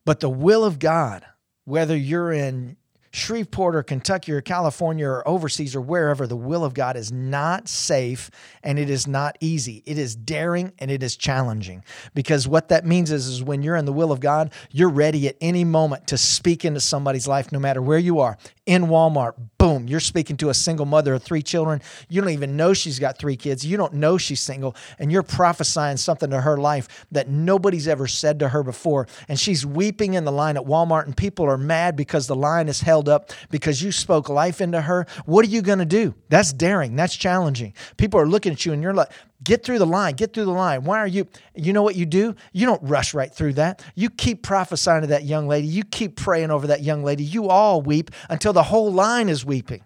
But 0.05 0.19
the 0.19 0.29
will 0.29 0.63
of 0.63 0.77
God, 0.77 1.25
whether 1.65 1.97
you're 1.97 2.31
in 2.31 2.77
Shreveport 3.15 3.77
or 3.77 3.83
Kentucky 3.83 4.33
or 4.33 4.41
California 4.41 5.07
or 5.07 5.25
overseas 5.25 5.73
or 5.73 5.79
wherever, 5.79 6.27
the 6.27 6.35
will 6.35 6.65
of 6.65 6.73
God 6.73 6.97
is 6.97 7.13
not 7.13 7.69
safe 7.69 8.29
and 8.61 8.77
it 8.77 8.89
is 8.89 9.07
not 9.07 9.37
easy. 9.39 9.81
It 9.85 9.97
is 9.97 10.17
daring 10.17 10.73
and 10.79 10.91
it 10.91 11.01
is 11.01 11.15
challenging. 11.15 11.83
Because 12.13 12.45
what 12.45 12.67
that 12.69 12.85
means 12.85 13.11
is, 13.11 13.27
is 13.27 13.41
when 13.41 13.61
you're 13.61 13.77
in 13.77 13.85
the 13.85 13.93
will 13.93 14.11
of 14.11 14.19
God, 14.19 14.51
you're 14.69 14.89
ready 14.89 15.29
at 15.29 15.37
any 15.39 15.63
moment 15.63 16.07
to 16.07 16.17
speak 16.17 16.65
into 16.65 16.81
somebody's 16.81 17.25
life, 17.25 17.53
no 17.53 17.59
matter 17.59 17.81
where 17.81 17.97
you 17.97 18.19
are. 18.19 18.37
In 18.65 18.85
Walmart, 18.87 19.35
boom, 19.59 19.87
you're 19.87 19.99
speaking 19.99 20.37
to 20.37 20.49
a 20.49 20.53
single 20.55 20.87
mother 20.87 21.13
of 21.13 21.21
three 21.21 21.43
children. 21.43 21.83
You 22.09 22.19
don't 22.19 22.31
even 22.31 22.57
know 22.57 22.73
she's 22.73 22.97
got 22.97 23.19
three 23.19 23.35
kids. 23.35 23.63
You 23.63 23.77
don't 23.77 23.93
know 23.93 24.17
she's 24.17 24.41
single, 24.41 24.75
and 24.97 25.11
you're 25.11 25.21
prophesying 25.21 25.97
something 25.97 26.31
to 26.31 26.41
her 26.41 26.57
life 26.57 27.05
that 27.11 27.29
nobody's 27.29 27.87
ever 27.87 28.07
said 28.07 28.39
to 28.39 28.49
her 28.49 28.63
before. 28.63 29.07
And 29.29 29.39
she's 29.39 29.67
weeping 29.67 30.15
in 30.15 30.25
the 30.25 30.31
line 30.31 30.57
at 30.57 30.63
Walmart, 30.63 31.05
and 31.05 31.15
people 31.15 31.45
are 31.45 31.59
mad 31.59 31.95
because 31.95 32.25
the 32.25 32.35
line 32.35 32.67
is 32.67 32.81
held 32.81 33.07
up 33.07 33.29
because 33.51 33.83
you 33.83 33.91
spoke 33.91 34.29
life 34.29 34.59
into 34.61 34.81
her. 34.81 35.05
What 35.25 35.45
are 35.45 35.49
you 35.49 35.61
going 35.61 35.79
to 35.79 35.85
do? 35.85 36.15
That's 36.29 36.51
daring. 36.51 36.95
That's 36.95 37.15
challenging. 37.15 37.75
People 37.97 38.19
are 38.19 38.27
looking 38.27 38.51
at 38.51 38.65
you, 38.65 38.73
and 38.73 38.81
you're 38.81 38.95
like, 38.95 39.11
Get 39.43 39.63
through 39.63 39.79
the 39.79 39.85
line. 39.85 40.15
Get 40.15 40.33
through 40.33 40.45
the 40.45 40.51
line. 40.51 40.83
Why 40.83 40.99
are 40.99 41.07
you? 41.07 41.27
You 41.53 41.73
know 41.73 41.83
what 41.83 41.95
you 41.95 42.05
do? 42.05 42.35
You 42.53 42.65
don't 42.65 42.81
rush 42.83 43.13
right 43.13 43.33
through 43.33 43.53
that. 43.53 43.83
You 43.93 44.09
keep 44.09 44.43
prophesying 44.43 45.01
to 45.01 45.07
that 45.07 45.25
young 45.25 45.47
lady. 45.47 45.67
You 45.67 45.83
keep 45.83 46.15
praying 46.15 46.51
over 46.51 46.67
that 46.67 46.83
young 46.83 47.03
lady. 47.03 47.23
You 47.23 47.49
all 47.49 47.81
weep 47.81 48.11
until 48.29 48.53
the 48.53 48.63
whole 48.63 48.91
line 48.91 49.29
is 49.29 49.45
weeping. 49.45 49.83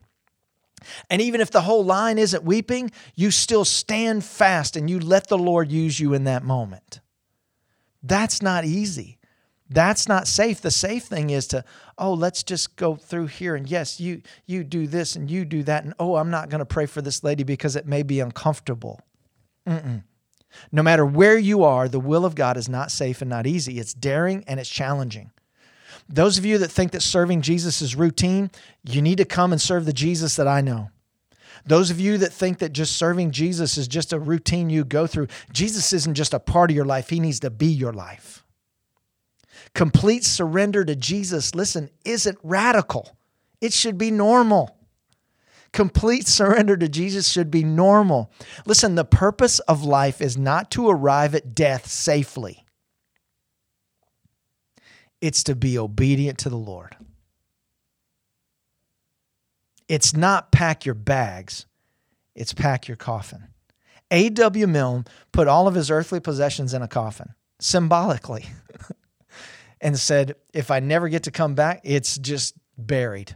And 1.10 1.22
even 1.22 1.42
if 1.42 1.52
the 1.52 1.62
whole 1.62 1.84
line 1.84 2.18
isn't 2.18 2.44
weeping, 2.44 2.92
you 3.16 3.32
still 3.32 3.66
stand 3.66 4.24
fast 4.24 4.76
and 4.78 4.90
you 4.90 5.00
let 5.00 5.28
the 5.28 5.38
Lord 5.38 5.72
use 5.72 6.00
you 6.00 6.14
in 6.14 6.24
that 6.24 6.44
moment. 6.44 7.02
That's 8.02 8.42
not 8.42 8.66
easy. 8.66 9.18
That's 9.70 10.08
not 10.08 10.28
safe. 10.28 10.62
The 10.62 10.72
safe 10.72 11.04
thing 11.04 11.30
is 11.30 11.48
to, 11.48 11.64
oh, 11.98 12.14
let's 12.14 12.44
just 12.44 12.76
go 12.76 12.96
through 12.96 13.28
here 13.28 13.56
and 13.56 13.70
yes, 13.70 14.00
you 14.00 14.22
you 14.48 14.64
do 14.64 14.88
this 14.88 15.16
and 15.16 15.30
you 15.30 15.46
do 15.46 15.64
that 15.64 15.84
and 15.84 15.94
oh, 16.00 16.16
I'm 16.16 16.32
not 16.32 16.50
going 16.50 16.60
to 16.60 16.66
pray 16.66 16.88
for 16.88 17.02
this 17.02 17.24
lady 17.24 17.44
because 17.44 17.76
it 17.76 17.86
may 17.86 18.02
be 18.02 18.20
uncomfortable. 18.20 19.02
Mm-mm. 19.70 20.04
No 20.72 20.82
matter 20.82 21.06
where 21.06 21.38
you 21.38 21.64
are, 21.64 21.88
the 21.88 22.00
will 22.00 22.26
of 22.26 22.36
God 22.36 22.58
is 22.58 22.68
not 22.68 22.92
safe 22.92 23.22
and 23.22 23.30
not 23.30 23.46
easy. 23.46 23.80
It's 23.80 23.94
daring 23.94 24.44
and 24.48 24.60
it's 24.60 24.70
challenging. 24.70 25.32
Those 26.08 26.40
of 26.40 26.46
you 26.46 26.58
that 26.58 26.72
think 26.72 26.92
that 26.92 27.04
serving 27.04 27.42
Jesus 27.42 27.82
is 27.82 27.96
routine, 27.96 28.50
you 28.84 29.02
need 29.02 29.20
to 29.20 29.26
come 29.26 29.52
and 29.52 29.62
serve 29.62 29.86
the 29.86 29.94
Jesus 29.94 30.36
that 30.38 30.48
I 30.48 30.62
know. 30.62 30.90
Those 31.66 31.92
of 31.92 32.00
you 32.00 32.18
that 32.20 32.34
think 32.34 32.60
that 32.60 32.74
just 32.74 32.98
serving 32.98 33.32
Jesus 33.32 33.78
is 33.78 33.88
just 33.88 34.12
a 34.12 34.20
routine 34.20 34.72
you 34.72 34.84
go 34.84 35.06
through, 35.06 35.28
Jesus 35.52 35.94
isn't 35.94 36.16
just 36.16 36.34
a 36.34 36.40
part 36.40 36.72
of 36.72 36.76
your 36.76 36.86
life, 36.86 37.10
He 37.10 37.20
needs 37.20 37.42
to 37.42 37.52
be 37.52 37.68
your 37.68 37.94
life. 37.94 38.44
Complete 39.76 40.24
surrender 40.24 40.84
to 40.84 40.96
Jesus, 40.96 41.54
listen, 41.54 41.90
isn't 42.06 42.40
radical, 42.42 43.16
it 43.62 43.74
should 43.74 43.98
be 43.98 44.10
normal. 44.10 44.79
Complete 45.72 46.28
surrender 46.28 46.76
to 46.78 46.90
Jesus 46.90 47.30
should 47.30 47.52
be 47.52 47.64
normal. 47.64 48.32
Listen, 48.66 48.96
the 48.96 49.06
purpose 49.06 49.60
of 49.60 49.84
life 49.84 50.22
is 50.22 50.38
not 50.38 50.72
to 50.72 50.90
arrive 50.90 51.36
at 51.36 51.54
death 51.54 51.88
safely, 51.88 52.66
it's 55.22 55.44
to 55.44 55.56
be 55.56 55.78
obedient 55.78 56.38
to 56.40 56.50
the 56.50 56.58
Lord. 56.58 56.96
It's 59.88 60.16
not 60.16 60.52
pack 60.52 60.86
your 60.86 60.96
bags, 60.96 61.66
it's 62.36 62.54
pack 62.54 62.88
your 62.88 62.98
coffin. 62.98 63.48
A.W. 64.12 64.68
Milne 64.68 65.06
put 65.32 65.48
all 65.48 65.68
of 65.68 65.76
his 65.76 65.92
earthly 65.92 66.20
possessions 66.20 66.74
in 66.74 66.82
a 66.82 66.88
coffin, 66.88 67.34
symbolically, 67.60 68.46
and 69.82 70.00
said, 70.00 70.36
If 70.54 70.72
I 70.72 70.80
never 70.80 71.10
get 71.10 71.24
to 71.24 71.32
come 71.32 71.54
back, 71.54 71.82
it's 71.84 72.18
just 72.18 72.56
buried. 72.78 73.36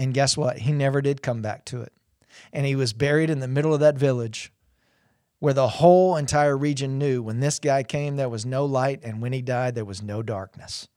And 0.00 0.14
guess 0.14 0.34
what? 0.34 0.60
He 0.60 0.72
never 0.72 1.02
did 1.02 1.20
come 1.20 1.42
back 1.42 1.66
to 1.66 1.82
it. 1.82 1.92
And 2.54 2.64
he 2.64 2.74
was 2.74 2.94
buried 2.94 3.28
in 3.28 3.40
the 3.40 3.46
middle 3.46 3.74
of 3.74 3.80
that 3.80 3.98
village 3.98 4.50
where 5.40 5.52
the 5.52 5.68
whole 5.68 6.16
entire 6.16 6.56
region 6.56 6.96
knew 6.98 7.22
when 7.22 7.40
this 7.40 7.58
guy 7.58 7.82
came, 7.82 8.16
there 8.16 8.30
was 8.30 8.46
no 8.46 8.64
light, 8.64 9.00
and 9.02 9.20
when 9.20 9.34
he 9.34 9.42
died, 9.42 9.74
there 9.74 9.84
was 9.84 10.02
no 10.02 10.22
darkness. 10.22 10.88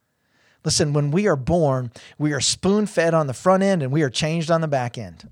Listen, 0.64 0.94
when 0.94 1.12
we 1.12 1.28
are 1.28 1.36
born, 1.36 1.92
we 2.18 2.32
are 2.32 2.40
spoon 2.40 2.86
fed 2.86 3.14
on 3.14 3.28
the 3.28 3.34
front 3.34 3.62
end 3.62 3.84
and 3.84 3.92
we 3.92 4.04
are 4.04 4.10
changed 4.10 4.50
on 4.50 4.62
the 4.62 4.70
back 4.70 4.98
end. 4.98 5.30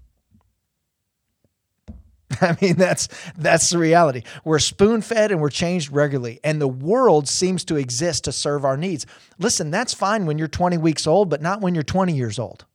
I 2.42 2.58
mean, 2.62 2.76
that's 2.76 3.08
that's 3.38 3.70
the 3.70 3.78
reality. 3.78 4.24
We're 4.44 4.60
spoon 4.60 5.02
fed 5.02 5.32
and 5.32 5.40
we're 5.40 5.50
changed 5.50 5.94
regularly, 5.94 6.42
and 6.44 6.60
the 6.60 6.68
world 6.68 7.30
seems 7.30 7.64
to 7.66 7.78
exist 7.78 8.26
to 8.26 8.34
serve 8.34 8.66
our 8.66 8.76
needs. 8.76 9.06
Listen, 9.40 9.72
that's 9.72 9.94
fine 9.94 10.26
when 10.26 10.38
you're 10.38 10.50
20 10.50 10.78
weeks 10.78 11.08
old, 11.08 11.30
but 11.30 11.42
not 11.42 11.62
when 11.62 11.74
you're 11.74 11.84
20 11.84 12.14
years 12.14 12.38
old. 12.38 12.66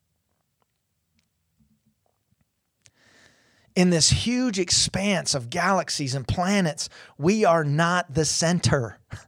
In 3.76 3.90
this 3.90 4.10
huge 4.10 4.58
expanse 4.58 5.34
of 5.34 5.50
galaxies 5.50 6.14
and 6.14 6.26
planets, 6.26 6.88
we 7.18 7.44
are 7.44 7.62
not 7.62 8.12
the 8.12 8.24
center. 8.24 8.98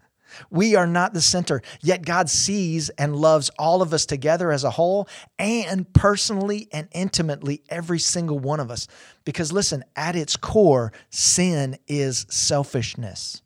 We 0.50 0.76
are 0.76 0.86
not 0.86 1.14
the 1.14 1.20
center, 1.20 1.62
yet 1.80 2.04
God 2.04 2.30
sees 2.30 2.90
and 2.90 3.16
loves 3.16 3.50
all 3.58 3.82
of 3.82 3.92
us 3.92 4.06
together 4.06 4.52
as 4.52 4.62
a 4.62 4.70
whole 4.70 5.08
and 5.36 5.92
personally 5.92 6.68
and 6.70 6.86
intimately 6.92 7.64
every 7.68 7.98
single 7.98 8.38
one 8.38 8.60
of 8.60 8.70
us. 8.70 8.86
Because 9.24 9.50
listen, 9.52 9.84
at 9.96 10.14
its 10.14 10.36
core, 10.36 10.92
sin 11.10 11.76
is 11.88 12.24
selfishness. 12.30 13.42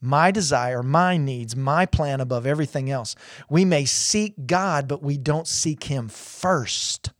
My 0.00 0.32
desire, 0.32 0.82
my 0.82 1.16
needs, 1.16 1.54
my 1.54 1.86
plan 1.86 2.20
above 2.20 2.44
everything 2.44 2.90
else. 2.90 3.14
We 3.48 3.64
may 3.64 3.84
seek 3.84 4.46
God, 4.46 4.88
but 4.88 5.04
we 5.04 5.16
don't 5.16 5.46
seek 5.46 5.84
Him 5.84 6.08
first. 6.08 7.10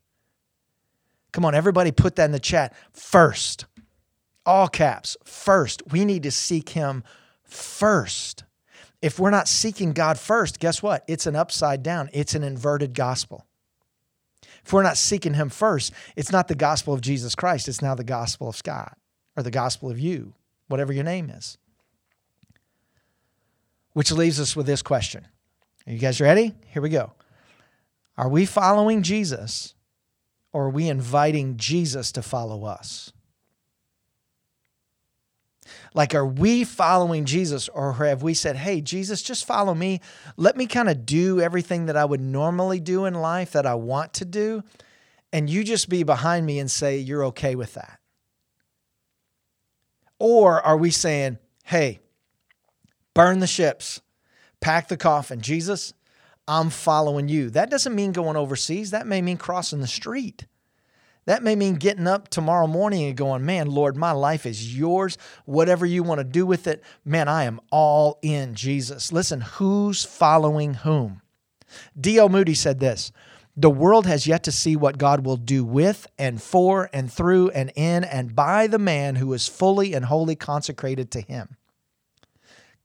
Come 1.33 1.45
on, 1.45 1.55
everybody 1.55 1.93
put 1.93 2.17
that 2.17 2.25
in 2.25 2.33
the 2.33 2.41
chat. 2.41 2.75
First, 2.93 3.67
all 4.45 4.69
caps, 4.69 5.17
first. 5.25 5.83
We 5.91 6.05
need 6.05 6.23
to 6.25 6.31
seek 6.31 6.71
Him 6.71 7.05
first. 7.45 8.45
If 9.03 9.19
we're 9.19 9.31
not 9.31 9.49
seeking 9.49 9.93
God 9.93 10.19
first, 10.19 10.59
guess 10.61 10.83
what? 10.83 11.05
It's 11.07 11.27
an 11.27 11.37
upside 11.37 11.83
down, 11.83 12.11
it's 12.13 12.35
an 12.35 12.43
inverted 12.43 12.95
gospel. 12.95 13.47
If 14.65 14.73
we're 14.73 14.83
not 14.83 14.97
seeking 14.97 15.35
Him 15.35 15.49
first, 15.49 15.93
it's 16.17 16.33
not 16.33 16.49
the 16.49 16.55
gospel 16.55 16.93
of 16.93 17.01
Jesus 17.01 17.35
Christ, 17.35 17.69
it's 17.69 17.83
now 17.83 17.95
the 17.95 18.05
gospel 18.05 18.49
of 18.49 18.57
Scott 18.57 18.97
or 19.37 19.43
the 19.43 19.51
gospel 19.51 19.91
of 19.91 19.99
you, 19.99 20.35
whatever 20.69 20.93
your 20.93 21.05
name 21.05 21.31
is. 21.31 21.57
Which 23.93 24.13
leaves 24.13 24.39
us 24.39 24.55
with 24.55 24.67
this 24.67 24.83
question. 24.83 25.27
Are 25.87 25.93
you 25.93 25.99
guys 25.99 26.21
ready? 26.21 26.55
Here 26.69 26.83
we 26.83 26.91
go. 26.91 27.13
Are 28.17 28.29
we 28.29 28.45
following 28.45 29.03
Jesus 29.03 29.75
or 30.53 30.67
are 30.67 30.71
we 30.71 30.89
inviting 30.89 31.57
Jesus 31.57 32.13
to 32.13 32.23
follow 32.23 32.65
us? 32.65 33.13
Like, 35.95 36.15
are 36.15 36.27
we 36.27 36.65
following 36.65 37.25
Jesus 37.25 37.69
or 37.69 37.93
have 37.95 38.23
we 38.23 38.35
said, 38.35 38.57
hey, 38.57 38.81
Jesus, 38.81 39.23
just 39.23 39.45
follow 39.45 39.75
me? 39.75 40.01
Let 40.37 40.57
me 40.57 40.67
kind 40.67 40.89
of 40.89 41.07
do 41.07 41.41
everything 41.41 41.87
that 41.87 41.97
I 41.97 42.05
would 42.05 42.21
normally 42.21 42.81
do 42.81 43.05
in 43.05 43.15
life 43.15 43.53
that 43.53 43.67
I 43.67 43.75
want 43.75 44.15
to 44.15 44.25
do. 44.25 44.63
And 45.33 45.49
you 45.49 45.63
just 45.63 45.89
be 45.89 46.03
behind 46.03 46.47
me 46.47 46.59
and 46.59 46.71
say, 46.71 46.99
you're 46.99 47.25
okay 47.27 47.55
with 47.55 47.75
that. 47.75 47.99
Or 50.19 50.61
are 50.61 50.77
we 50.77 50.91
saying, 50.91 51.39
hey, 51.65 52.01
burn 53.15 53.39
the 53.39 53.47
ships, 53.47 54.01
pack 54.61 54.89
the 54.89 54.97
coffin. 54.97 55.41
Jesus, 55.41 55.95
I'm 56.51 56.69
following 56.71 57.29
you. 57.29 57.49
That 57.51 57.71
doesn't 57.71 57.95
mean 57.95 58.11
going 58.11 58.37
overseas. 58.37 58.91
That 58.91 59.07
may 59.07 59.23
mean 59.23 59.37
crossing 59.37 59.81
the 59.81 59.87
street. 59.87 60.47
That 61.27 61.45
may 61.45 61.55
mean 61.55 61.77
getting 61.77 62.09
up 62.09 62.27
tomorrow 62.27 62.67
morning 62.67 63.05
and 63.05 63.17
going, 63.17 63.45
Man, 63.45 63.69
Lord, 63.69 63.97
my 63.97 64.11
life 64.11 64.47
is 64.47 64.77
yours. 64.77 65.17
Whatever 65.45 65.87
you 65.87 66.03
want 66.03 66.19
to 66.19 66.25
do 66.25 66.45
with 66.45 66.67
it, 66.67 66.83
man, 67.05 67.29
I 67.29 67.45
am 67.45 67.61
all 67.71 68.19
in 68.21 68.57
Jesus. 68.57 69.13
Listen, 69.13 69.43
who's 69.43 70.05
following 70.05 70.75
whom? 70.75 71.23
D.L. 71.99 72.29
Moody 72.29 72.55
said 72.55 72.81
this 72.81 73.13
The 73.57 73.71
world 73.71 74.09
has 74.09 74.27
yet 74.27 74.43
to 74.43 74.51
see 74.51 74.75
what 74.75 74.99
God 74.99 75.25
will 75.25 75.37
do 75.37 75.65
with 75.65 76.09
and 76.19 76.43
for 76.43 76.91
and 76.93 77.13
through 77.13 77.51
and 77.51 77.71
in 77.77 78.03
and 78.03 78.35
by 78.35 78.67
the 78.67 78.81
man 78.81 79.15
who 79.15 79.33
is 79.35 79.47
fully 79.47 79.95
and 79.95 80.07
wholly 80.07 80.35
consecrated 80.35 81.13
to 81.13 81.21
him. 81.21 81.57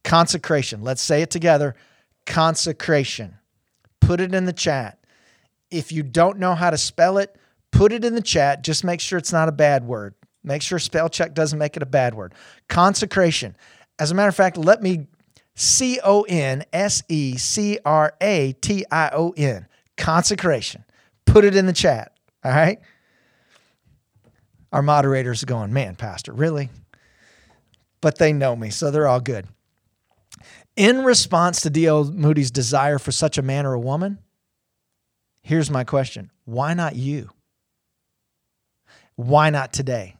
Consecration. 0.04 0.82
Let's 0.82 1.02
say 1.02 1.20
it 1.20 1.32
together. 1.32 1.74
Consecration. 2.26 3.38
Put 4.06 4.20
it 4.20 4.34
in 4.34 4.44
the 4.44 4.52
chat. 4.52 5.00
If 5.68 5.90
you 5.90 6.04
don't 6.04 6.38
know 6.38 6.54
how 6.54 6.70
to 6.70 6.78
spell 6.78 7.18
it, 7.18 7.34
put 7.72 7.92
it 7.92 8.04
in 8.04 8.14
the 8.14 8.22
chat. 8.22 8.62
Just 8.62 8.84
make 8.84 9.00
sure 9.00 9.18
it's 9.18 9.32
not 9.32 9.48
a 9.48 9.52
bad 9.52 9.84
word. 9.84 10.14
Make 10.44 10.62
sure 10.62 10.78
spell 10.78 11.08
check 11.08 11.34
doesn't 11.34 11.58
make 11.58 11.76
it 11.76 11.82
a 11.82 11.86
bad 11.86 12.14
word. 12.14 12.32
Consecration. 12.68 13.56
As 13.98 14.12
a 14.12 14.14
matter 14.14 14.28
of 14.28 14.36
fact, 14.36 14.56
let 14.56 14.80
me 14.80 15.08
C 15.56 15.98
O 16.04 16.22
N 16.22 16.64
S 16.72 17.02
E 17.08 17.36
C 17.36 17.80
R 17.84 18.14
A 18.20 18.52
T 18.60 18.84
I 18.92 19.10
O 19.12 19.34
N. 19.36 19.66
Consecration. 19.96 20.84
Put 21.24 21.44
it 21.44 21.56
in 21.56 21.66
the 21.66 21.72
chat. 21.72 22.12
All 22.44 22.52
right. 22.52 22.78
Our 24.70 24.82
moderators 24.82 25.42
are 25.42 25.46
going, 25.46 25.72
man, 25.72 25.96
Pastor, 25.96 26.32
really? 26.32 26.70
But 28.00 28.18
they 28.18 28.32
know 28.32 28.54
me, 28.54 28.70
so 28.70 28.92
they're 28.92 29.08
all 29.08 29.20
good. 29.20 29.48
In 30.76 31.04
response 31.04 31.62
to 31.62 31.70
D.L. 31.70 32.04
Moody's 32.04 32.50
desire 32.50 32.98
for 32.98 33.10
such 33.10 33.38
a 33.38 33.42
man 33.42 33.64
or 33.64 33.72
a 33.72 33.80
woman, 33.80 34.18
here's 35.40 35.70
my 35.70 35.84
question 35.84 36.30
why 36.44 36.74
not 36.74 36.94
you? 36.94 37.30
Why 39.16 39.48
not 39.48 39.72
today? 39.72 40.16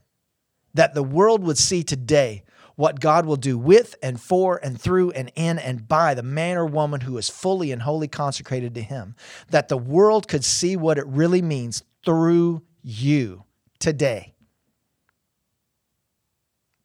That 0.73 0.95
the 0.95 1.03
world 1.03 1.43
would 1.45 1.59
see 1.59 1.83
today 1.83 2.45
what 2.75 3.01
God 3.01 3.27
will 3.27 3.37
do 3.37 3.57
with 3.59 3.97
and 4.03 4.21
for 4.21 4.59
and 4.63 4.81
through 4.81 5.11
and 5.13 5.31
in 5.35 5.59
and 5.59 5.87
by 5.87 6.15
the 6.15 6.23
man 6.23 6.57
or 6.57 6.67
woman 6.67 7.01
who 7.03 7.17
is 7.19 7.29
fully 7.29 7.73
and 7.73 7.83
wholly 7.83 8.09
consecrated 8.09 8.75
to 8.75 8.83
Him. 8.83 9.15
That 9.51 9.69
the 9.69 9.79
world 9.79 10.29
could 10.29 10.45
see 10.45 10.77
what 10.77 10.99
it 10.99 11.07
really 11.07 11.43
means 11.43 11.83
through 12.05 12.63
you 12.83 13.45
today. 13.79 14.35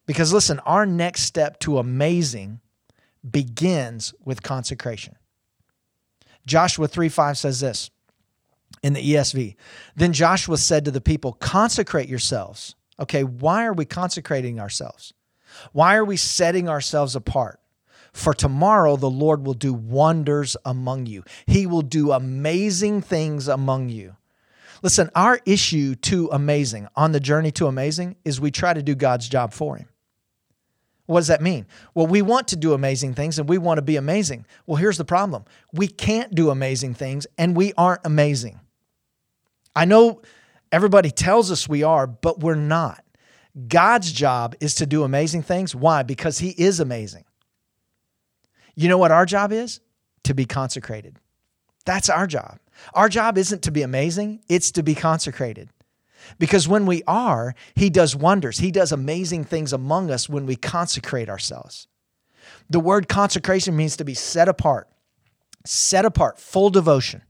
Because 0.05 0.33
listen, 0.33 0.59
our 0.59 0.85
next 0.85 1.23
step 1.23 1.59
to 1.59 1.77
amazing 1.77 2.60
begins 3.29 4.13
with 4.23 4.43
consecration. 4.43 5.15
Joshua 6.45 6.87
3 6.87 7.09
5 7.09 7.37
says 7.37 7.59
this 7.59 7.91
in 8.81 8.93
the 8.93 9.13
ESV. 9.13 9.55
Then 9.95 10.13
Joshua 10.13 10.57
said 10.57 10.85
to 10.85 10.91
the 10.91 11.01
people, 11.01 11.33
Consecrate 11.33 12.09
yourselves. 12.09 12.75
Okay, 12.99 13.23
why 13.23 13.65
are 13.65 13.73
we 13.73 13.85
consecrating 13.85 14.59
ourselves? 14.59 15.13
Why 15.71 15.95
are 15.95 16.05
we 16.05 16.17
setting 16.17 16.69
ourselves 16.69 17.15
apart? 17.15 17.59
For 18.13 18.33
tomorrow 18.33 18.95
the 18.95 19.09
Lord 19.09 19.45
will 19.45 19.53
do 19.53 19.73
wonders 19.73 20.57
among 20.65 21.05
you. 21.05 21.23
He 21.47 21.65
will 21.65 21.81
do 21.81 22.11
amazing 22.11 23.01
things 23.01 23.47
among 23.47 23.89
you. 23.89 24.17
Listen, 24.83 25.09
our 25.15 25.39
issue 25.45 25.95
to 25.95 26.27
amazing, 26.31 26.87
on 26.95 27.11
the 27.11 27.19
journey 27.19 27.51
to 27.51 27.67
amazing, 27.67 28.15
is 28.25 28.41
we 28.41 28.51
try 28.51 28.73
to 28.73 28.81
do 28.81 28.95
God's 28.95 29.29
job 29.29 29.53
for 29.53 29.77
Him. 29.77 29.87
What 31.11 31.19
does 31.19 31.27
that 31.27 31.41
mean? 31.41 31.65
Well, 31.93 32.07
we 32.07 32.21
want 32.21 32.47
to 32.49 32.55
do 32.55 32.71
amazing 32.71 33.15
things 33.15 33.37
and 33.37 33.49
we 33.49 33.57
want 33.57 33.79
to 33.79 33.81
be 33.81 33.97
amazing. 33.97 34.45
Well, 34.65 34.77
here's 34.77 34.97
the 34.97 35.03
problem 35.03 35.43
we 35.73 35.87
can't 35.87 36.33
do 36.33 36.49
amazing 36.49 36.93
things 36.93 37.27
and 37.37 37.53
we 37.53 37.73
aren't 37.77 37.99
amazing. 38.05 38.61
I 39.75 39.83
know 39.83 40.21
everybody 40.71 41.11
tells 41.11 41.51
us 41.51 41.67
we 41.67 41.83
are, 41.83 42.07
but 42.07 42.39
we're 42.39 42.55
not. 42.55 43.03
God's 43.67 44.13
job 44.13 44.55
is 44.61 44.75
to 44.75 44.85
do 44.85 45.03
amazing 45.03 45.43
things. 45.43 45.75
Why? 45.75 46.03
Because 46.03 46.39
He 46.39 46.51
is 46.51 46.79
amazing. 46.79 47.25
You 48.75 48.87
know 48.87 48.97
what 48.97 49.11
our 49.11 49.25
job 49.25 49.51
is? 49.51 49.81
To 50.23 50.33
be 50.33 50.45
consecrated. 50.45 51.17
That's 51.85 52.09
our 52.09 52.25
job. 52.25 52.57
Our 52.93 53.09
job 53.09 53.37
isn't 53.37 53.63
to 53.63 53.71
be 53.71 53.81
amazing, 53.81 54.43
it's 54.47 54.71
to 54.71 54.83
be 54.83 54.95
consecrated. 54.95 55.69
Because 56.39 56.67
when 56.67 56.85
we 56.85 57.03
are, 57.07 57.55
He 57.75 57.89
does 57.89 58.15
wonders. 58.15 58.59
He 58.59 58.71
does 58.71 58.91
amazing 58.91 59.43
things 59.45 59.73
among 59.73 60.11
us 60.11 60.29
when 60.29 60.45
we 60.45 60.55
consecrate 60.55 61.29
ourselves. 61.29 61.87
The 62.69 62.79
word 62.79 63.07
consecration 63.07 63.75
means 63.75 63.97
to 63.97 64.05
be 64.05 64.13
set 64.13 64.47
apart, 64.47 64.87
set 65.65 66.05
apart, 66.05 66.39
full 66.39 66.69
devotion. 66.69 67.21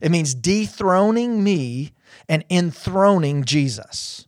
It 0.00 0.10
means 0.10 0.34
dethroning 0.34 1.42
me 1.42 1.92
and 2.28 2.44
enthroning 2.50 3.44
Jesus. 3.44 4.26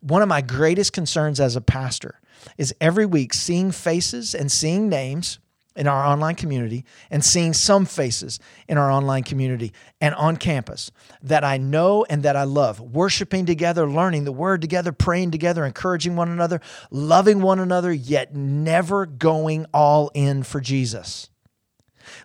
One 0.00 0.22
of 0.22 0.28
my 0.28 0.40
greatest 0.40 0.92
concerns 0.92 1.40
as 1.40 1.56
a 1.56 1.60
pastor 1.60 2.20
is 2.56 2.74
every 2.80 3.06
week 3.06 3.34
seeing 3.34 3.70
faces 3.70 4.34
and 4.34 4.50
seeing 4.50 4.88
names 4.88 5.38
in 5.78 5.86
our 5.86 6.04
online 6.04 6.34
community 6.34 6.84
and 7.10 7.24
seeing 7.24 7.54
some 7.54 7.86
faces 7.86 8.40
in 8.68 8.76
our 8.76 8.90
online 8.90 9.22
community 9.22 9.72
and 10.00 10.14
on 10.16 10.36
campus 10.36 10.90
that 11.22 11.44
I 11.44 11.56
know 11.56 12.04
and 12.10 12.24
that 12.24 12.36
I 12.36 12.44
love, 12.44 12.80
worshiping 12.80 13.46
together, 13.46 13.88
learning 13.88 14.24
the 14.24 14.32
word 14.32 14.60
together, 14.60 14.92
praying 14.92 15.30
together, 15.30 15.64
encouraging 15.64 16.16
one 16.16 16.28
another, 16.28 16.60
loving 16.90 17.40
one 17.40 17.60
another, 17.60 17.92
yet 17.92 18.34
never 18.34 19.06
going 19.06 19.66
all 19.72 20.10
in 20.14 20.42
for 20.42 20.60
Jesus. 20.60 21.30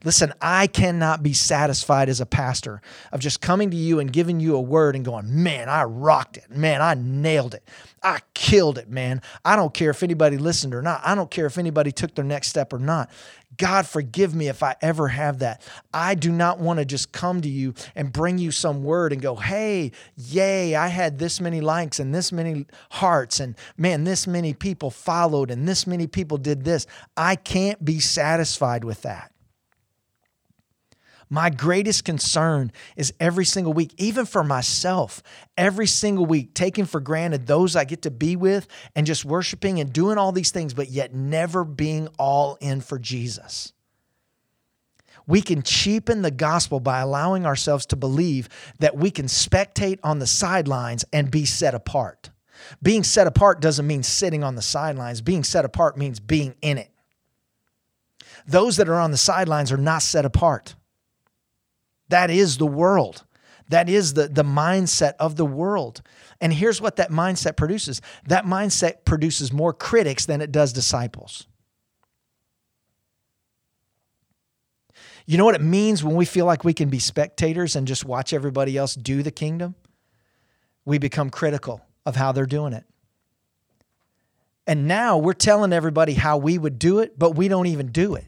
Listen, 0.04 0.34
I 0.42 0.68
cannot 0.68 1.24
be 1.24 1.34
satisfied 1.34 2.10
as 2.10 2.22
a 2.22 2.26
pastor 2.26 2.82
of 3.12 3.20
just 3.20 3.42
coming 3.42 3.72
to 3.72 3.78
you 3.78 4.00
and 4.00 4.12
giving 4.12 4.40
you 4.40 4.56
a 4.56 4.62
word 4.62 4.96
and 4.96 5.04
going, 5.06 5.44
man, 5.44 5.70
I 5.70 5.84
rocked 5.84 6.38
it. 6.38 6.50
Man, 6.50 6.82
I 6.82 6.94
nailed 6.96 7.54
it. 7.54 7.68
I 8.02 8.20
killed 8.34 8.78
it, 8.78 8.90
man. 8.90 9.22
I 9.46 9.56
don't 9.56 9.74
care 9.74 9.90
if 9.90 10.04
anybody 10.04 10.38
listened 10.38 10.74
or 10.74 10.82
not. 10.82 11.02
I 11.06 11.16
don't 11.16 11.32
care 11.32 11.46
if 11.46 11.58
anybody 11.58 11.92
took 11.92 12.16
their 12.16 12.26
next 12.26 12.50
step 12.50 12.74
or 12.74 12.80
not. 12.80 13.10
God, 13.58 13.86
forgive 13.86 14.34
me 14.34 14.48
if 14.48 14.64
I 14.64 14.76
ever 14.82 15.10
have 15.10 15.40
that. 15.40 15.62
I 15.94 16.16
do 16.16 16.32
not 16.32 16.60
want 16.60 16.80
to 16.80 16.86
just 16.86 17.12
come 17.12 17.42
to 17.42 17.50
you 17.50 17.74
and 17.96 18.12
bring 18.12 18.38
you 18.38 18.52
some 18.52 18.84
word 18.84 19.14
and 19.14 19.22
go, 19.22 19.36
hey, 19.36 19.92
yay, 20.16 20.76
I 20.76 20.88
had 20.88 21.20
this 21.20 21.40
many 21.40 21.62
likes 21.62 22.00
and 22.00 22.14
this 22.14 22.32
many 22.32 22.66
hearts, 22.90 23.40
and 23.40 23.56
man, 23.78 24.04
this 24.06 24.26
many 24.28 24.54
people 24.54 24.90
followed 24.90 25.52
and 25.52 25.68
this 25.68 25.86
many 25.86 26.08
people 26.08 26.38
did 26.38 26.64
this. 26.64 26.88
I 27.16 27.36
can't 27.36 27.84
be 27.84 28.00
satisfied 28.00 28.84
with 28.84 29.04
that. 29.04 29.33
My 31.30 31.50
greatest 31.50 32.06
concern 32.06 32.72
is 32.96 33.14
every 33.20 33.46
single 33.46 33.74
week, 33.74 33.94
even 33.98 34.26
for 34.26 34.44
myself, 34.44 35.24
every 35.58 35.88
single 35.88 36.26
week, 36.26 36.54
taking 36.54 36.86
for 36.86 37.00
granted 37.00 37.48
those 37.48 37.76
I 37.76 37.86
get 37.86 38.04
to 38.04 38.12
be 38.12 38.36
with 38.36 38.68
and 38.96 39.08
just 39.08 39.26
worshiping 39.26 39.80
and 39.80 39.92
doing 39.92 40.18
all 40.18 40.32
these 40.32 40.52
things, 40.52 40.74
but 40.74 40.90
yet 40.90 41.14
never 41.14 41.64
being 41.64 42.08
all 42.20 42.58
in 42.62 42.82
for 42.82 43.00
Jesus. 43.00 43.74
We 45.26 45.42
can 45.42 45.62
cheapen 45.62 46.22
the 46.22 46.32
gospel 46.32 46.80
by 46.80 47.00
allowing 47.00 47.46
ourselves 47.46 47.86
to 47.88 47.96
believe 47.96 48.50
that 48.80 48.98
we 48.98 49.10
can 49.10 49.28
spectate 49.28 50.00
on 50.04 50.20
the 50.20 50.28
sidelines 50.28 51.06
and 51.14 51.32
be 51.32 51.46
set 51.46 51.74
apart. 51.74 52.30
Being 52.82 53.04
set 53.04 53.28
apart 53.28 53.62
doesn't 53.62 53.88
mean 53.88 54.04
sitting 54.04 54.44
on 54.44 54.56
the 54.56 54.62
sidelines, 54.62 55.22
being 55.22 55.44
set 55.44 55.66
apart 55.66 55.98
means 55.98 56.20
being 56.20 56.56
in 56.62 56.78
it. 56.78 56.92
Those 58.46 58.78
that 58.78 58.90
are 58.90 59.00
on 59.00 59.12
the 59.12 59.18
sidelines 59.18 59.72
are 59.72 59.78
not 59.78 60.02
set 60.02 60.26
apart. 60.26 60.76
That 62.14 62.30
is 62.30 62.58
the 62.58 62.68
world. 62.68 63.24
That 63.70 63.90
is 63.90 64.14
the, 64.14 64.28
the 64.28 64.44
mindset 64.44 65.14
of 65.20 65.36
the 65.36 65.48
world. 65.48 66.04
And 66.40 66.54
here's 66.54 66.80
what 66.80 66.98
that 66.98 67.10
mindset 67.10 67.58
produces 67.58 68.02
that 68.28 68.46
mindset 68.46 69.04
produces 69.04 69.52
more 69.52 69.74
critics 69.74 70.28
than 70.28 70.40
it 70.40 70.52
does 70.52 70.74
disciples. 70.74 71.48
You 75.26 75.40
know 75.40 75.46
what 75.46 75.56
it 75.56 75.62
means 75.62 76.04
when 76.04 76.16
we 76.16 76.26
feel 76.26 76.46
like 76.46 76.64
we 76.64 76.76
can 76.76 76.90
be 76.90 77.00
spectators 77.00 77.76
and 77.76 77.88
just 77.88 78.06
watch 78.06 78.32
everybody 78.32 78.78
else 78.78 78.94
do 78.94 79.24
the 79.24 79.32
kingdom? 79.32 79.74
We 80.86 81.00
become 81.00 81.32
critical 81.32 81.82
of 82.06 82.16
how 82.16 82.32
they're 82.32 82.46
doing 82.46 82.74
it. 82.74 82.86
And 84.68 84.88
now 84.88 85.18
we're 85.18 85.34
telling 85.34 85.74
everybody 85.74 86.14
how 86.14 86.38
we 86.38 86.60
would 86.60 86.78
do 86.78 87.00
it, 87.00 87.18
but 87.18 87.32
we 87.32 87.48
don't 87.48 87.66
even 87.66 87.88
do 87.88 88.14
it. 88.14 88.26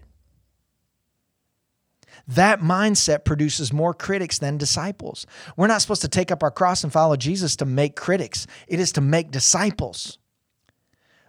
That 2.28 2.60
mindset 2.60 3.24
produces 3.24 3.72
more 3.72 3.94
critics 3.94 4.40
than 4.40 4.58
disciples. 4.58 5.28
We're 5.56 5.68
not 5.68 5.82
supposed 5.82 6.02
to 6.02 6.08
take 6.08 6.32
up 6.32 6.44
our 6.44 6.52
cross 6.52 6.84
and 6.84 6.92
follow 6.92 7.16
Jesus 7.16 7.56
to 7.58 7.66
make 7.66 7.96
critics, 7.96 8.48
it 8.68 8.80
is 8.80 8.92
to 8.94 9.02
make 9.02 9.32
disciples. 9.32 10.18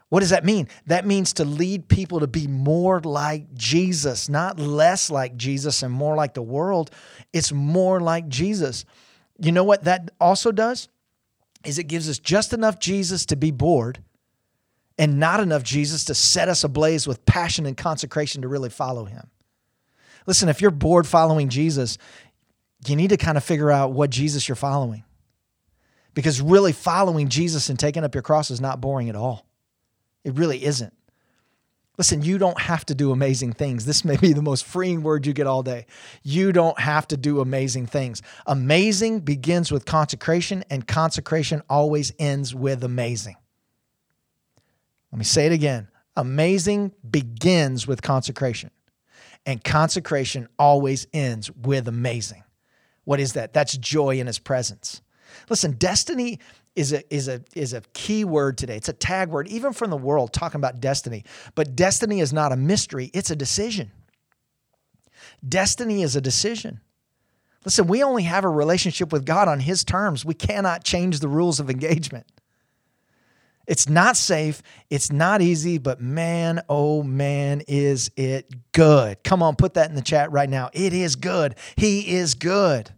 What 0.09 0.21
does 0.21 0.31
that 0.31 0.45
mean? 0.45 0.69
That 0.87 1.05
means 1.05 1.33
to 1.35 1.45
lead 1.45 1.89
people 1.89 2.21
to 2.21 2.29
be 2.29 2.47
more 2.47 3.01
like 3.01 3.53
Jesus, 3.55 4.29
not 4.29 4.61
less 4.61 5.11
like 5.11 5.37
Jesus 5.37 5.83
and 5.83 5.93
more 5.93 6.15
like 6.15 6.35
the 6.35 6.43
world. 6.43 6.93
It's 7.33 7.53
more 7.53 8.01
like 8.01 8.29
Jesus. 8.29 8.85
You 9.39 9.51
know 9.51 9.65
what 9.65 9.83
that 9.85 10.13
also 10.21 10.53
does? 10.53 10.89
Is 11.65 11.81
it 11.81 11.85
gives 11.85 12.09
us 12.09 12.21
just 12.21 12.53
enough 12.53 12.79
Jesus 12.79 13.27
to 13.27 13.37
be 13.37 13.51
bored 13.51 13.99
and 14.99 15.19
not 15.19 15.41
enough 15.41 15.63
Jesus 15.63 16.05
to 16.05 16.15
set 16.15 16.49
us 16.49 16.65
ablaze 16.65 17.07
with 17.07 17.25
passion 17.27 17.67
and 17.67 17.77
consecration 17.77 18.43
to 18.43 18.49
really 18.49 18.71
follow 18.71 19.05
him. 19.05 19.29
Listen, 20.27 20.49
if 20.49 20.61
you're 20.61 20.71
bored 20.71 21.07
following 21.07 21.49
Jesus, 21.49 21.99
you 22.87 22.97
need 22.97 23.11
to 23.11 23.17
kind 23.17 23.37
of 23.37 23.45
figure 23.45 23.71
out 23.71 23.93
what 23.93 24.11
Jesus 24.11 24.49
you're 24.49 24.57
following. 24.57 25.05
Because 26.15 26.41
really 26.41 26.73
following 26.73 27.29
Jesus 27.29 27.69
and 27.69 27.79
taking 27.79 28.05
up 28.05 28.15
your 28.15 28.23
cross 28.23 28.51
is 28.51 28.61
not 28.61 28.81
boring 28.81 29.09
at 29.09 29.17
all. 29.17 29.47
It 30.25 30.35
really 30.35 30.65
isn't. 30.65 30.93
Listen, 31.99 32.23
you 32.23 32.37
don't 32.37 32.61
have 32.61 32.85
to 32.87 32.95
do 32.95 33.11
amazing 33.11 33.53
things. 33.53 33.87
This 33.87 34.05
may 34.05 34.17
be 34.17 34.35
the 34.35 34.43
most 34.43 34.67
freeing 34.67 35.03
word 35.03 35.25
you 35.25 35.33
get 35.33 35.47
all 35.47 35.63
day. 35.63 35.87
You 36.23 36.53
don't 36.53 36.79
have 36.79 37.09
to 37.09 37.17
do 37.17 37.41
amazing 37.41 37.87
things. 37.87 38.21
Amazing 38.47 39.21
begins 39.21 39.73
with 39.73 39.87
consecration, 39.87 40.65
and 40.69 40.87
consecration 40.87 41.63
always 41.71 42.13
ends 42.19 42.55
with 42.55 42.85
amazing. 42.85 43.37
Let 45.11 45.19
me 45.19 45.25
say 45.25 45.47
it 45.47 45.53
again. 45.53 45.89
Amazing 46.17 46.93
begins 47.09 47.87
with 47.87 48.03
consecration, 48.03 48.71
and 49.47 49.63
consecration 49.63 50.49
always 50.59 51.07
ends 51.13 51.51
with 51.53 51.89
amazing. 51.89 52.43
What 53.05 53.21
is 53.21 53.35
that? 53.35 53.53
That's 53.53 53.77
joy 53.77 54.19
in 54.19 54.27
his 54.27 54.41
presence. 54.41 55.01
Listen, 55.49 55.73
destiny 55.73 56.41
is 56.75 56.93
a 56.93 57.15
is 57.15 57.29
a 57.29 57.43
is 57.55 57.73
a 57.73 57.81
key 57.95 58.25
word 58.25 58.59
today. 58.59 58.77
It's 58.77 58.89
a 58.89 58.93
tag 58.93 59.31
word, 59.31 59.49
even 59.49 59.73
from 59.73 59.91
the 59.91 59.97
world 59.97 60.33
talking 60.33 60.59
about 60.59 60.81
destiny. 60.81 61.25
But 61.55 61.77
destiny 61.77 62.21
is 62.21 62.33
not 62.33 62.53
a 62.53 62.57
mystery; 62.57 63.11
it's 63.15 63.31
a 63.31 63.37
decision. 63.37 63.93
Destiny 65.47 66.03
is 66.03 66.17
a 66.17 66.21
decision. 66.21 66.81
Listen, 67.65 67.87
we 67.87 68.03
only 68.03 68.25
have 68.25 68.45
a 68.45 68.49
relationship 68.49 69.13
with 69.13 69.25
God 69.25 69.49
on 69.49 69.61
His 69.61 69.85
terms. 69.85 70.25
We 70.25 70.35
cannot 70.35 70.85
change 70.85 71.21
the 71.21 71.29
rules 71.29 71.61
of 71.61 71.71
engagement. 71.71 72.27
It's 73.67 73.89
not 73.89 74.17
safe. 74.17 74.63
It's 74.91 75.11
not 75.11 75.43
easy, 75.43 75.79
but 75.79 76.01
man, 76.01 76.63
oh 76.69 77.03
man, 77.03 77.63
is 77.67 78.11
it 78.17 78.53
good. 78.73 79.23
Come 79.25 79.43
on, 79.43 79.57
put 79.57 79.75
that 79.75 79.89
in 79.89 79.97
the 79.97 80.03
chat 80.03 80.31
right 80.31 80.49
now. 80.49 80.71
It 80.73 80.93
is 80.93 81.17
good. 81.17 81.57
He 81.77 82.17
is 82.17 82.35
good 82.35 82.91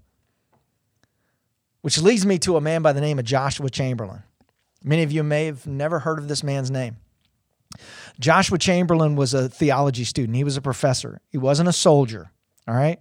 which 1.88 1.98
leads 2.02 2.26
me 2.26 2.38
to 2.38 2.56
a 2.56 2.60
man 2.60 2.82
by 2.82 2.92
the 2.92 3.00
name 3.00 3.18
of 3.18 3.24
Joshua 3.24 3.70
Chamberlain. 3.70 4.22
Many 4.84 5.02
of 5.02 5.12
you 5.12 5.22
may 5.22 5.46
have 5.46 5.66
never 5.66 6.00
heard 6.00 6.18
of 6.18 6.28
this 6.28 6.42
man's 6.42 6.70
name. 6.70 6.96
Joshua 8.18 8.58
Chamberlain 8.58 9.16
was 9.16 9.34
a 9.34 9.48
theology 9.48 10.04
student, 10.04 10.36
he 10.36 10.44
was 10.44 10.56
a 10.56 10.62
professor, 10.62 11.20
he 11.30 11.38
wasn't 11.38 11.68
a 11.68 11.72
soldier, 11.72 12.30
all 12.66 12.74
right? 12.74 12.98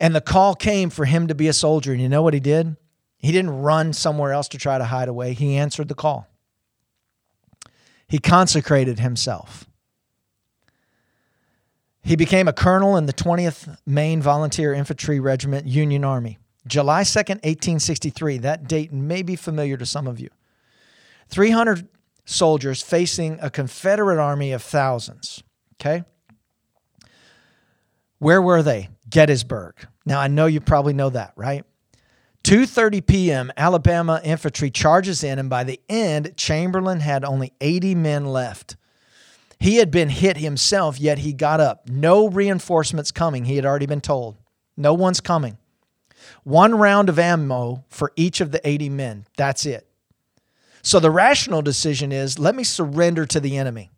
And 0.00 0.14
the 0.14 0.20
call 0.20 0.54
came 0.54 0.90
for 0.90 1.04
him 1.04 1.26
to 1.26 1.34
be 1.34 1.48
a 1.48 1.52
soldier. 1.52 1.92
And 1.92 2.00
you 2.00 2.08
know 2.08 2.22
what 2.22 2.32
he 2.32 2.40
did? 2.40 2.76
He 3.18 3.32
didn't 3.32 3.50
run 3.50 3.92
somewhere 3.92 4.32
else 4.32 4.48
to 4.48 4.58
try 4.58 4.78
to 4.78 4.84
hide 4.84 5.08
away, 5.08 5.34
he 5.34 5.56
answered 5.56 5.88
the 5.88 5.94
call. 5.94 6.28
He 8.08 8.18
consecrated 8.18 9.00
himself. 9.00 9.66
He 12.02 12.16
became 12.16 12.48
a 12.48 12.54
colonel 12.54 12.96
in 12.96 13.04
the 13.04 13.12
20th 13.12 13.76
Maine 13.84 14.22
Volunteer 14.22 14.72
Infantry 14.72 15.20
Regiment, 15.20 15.66
Union 15.66 16.04
Army. 16.04 16.38
July 16.66 17.02
2nd, 17.02 17.42
1863. 17.44 18.38
That 18.38 18.66
date 18.66 18.92
may 18.92 19.22
be 19.22 19.36
familiar 19.36 19.76
to 19.76 19.84
some 19.84 20.06
of 20.06 20.18
you. 20.18 20.30
300 21.28 21.86
soldiers 22.24 22.82
facing 22.82 23.38
a 23.40 23.50
Confederate 23.50 24.18
army 24.18 24.52
of 24.52 24.62
thousands. 24.62 25.42
Okay? 25.74 26.04
Where 28.18 28.40
were 28.40 28.62
they? 28.62 28.88
Gettysburg. 29.08 29.74
Now 30.06 30.20
I 30.20 30.28
know 30.28 30.46
you 30.46 30.60
probably 30.60 30.92
know 30.92 31.10
that, 31.10 31.32
right? 31.36 31.64
2:30 32.48 33.06
p.m. 33.06 33.52
Alabama 33.58 34.22
infantry 34.24 34.70
charges 34.70 35.22
in 35.22 35.38
and 35.38 35.50
by 35.50 35.64
the 35.64 35.78
end 35.86 36.34
Chamberlain 36.34 37.00
had 37.00 37.22
only 37.22 37.52
80 37.60 37.94
men 37.94 38.24
left. 38.24 38.76
He 39.60 39.76
had 39.76 39.90
been 39.90 40.08
hit 40.08 40.38
himself 40.38 40.98
yet 40.98 41.18
he 41.18 41.34
got 41.34 41.60
up. 41.60 41.90
No 41.90 42.26
reinforcements 42.26 43.10
coming, 43.12 43.44
he 43.44 43.56
had 43.56 43.66
already 43.66 43.84
been 43.84 44.00
told. 44.00 44.38
No 44.78 44.94
one's 44.94 45.20
coming. 45.20 45.58
One 46.42 46.74
round 46.74 47.10
of 47.10 47.18
ammo 47.18 47.84
for 47.90 48.14
each 48.16 48.40
of 48.40 48.50
the 48.50 48.66
80 48.66 48.88
men. 48.88 49.26
That's 49.36 49.66
it. 49.66 49.86
So 50.80 51.00
the 51.00 51.10
rational 51.10 51.60
decision 51.60 52.12
is 52.12 52.38
let 52.38 52.54
me 52.54 52.64
surrender 52.64 53.26
to 53.26 53.40
the 53.40 53.58
enemy. 53.58 53.90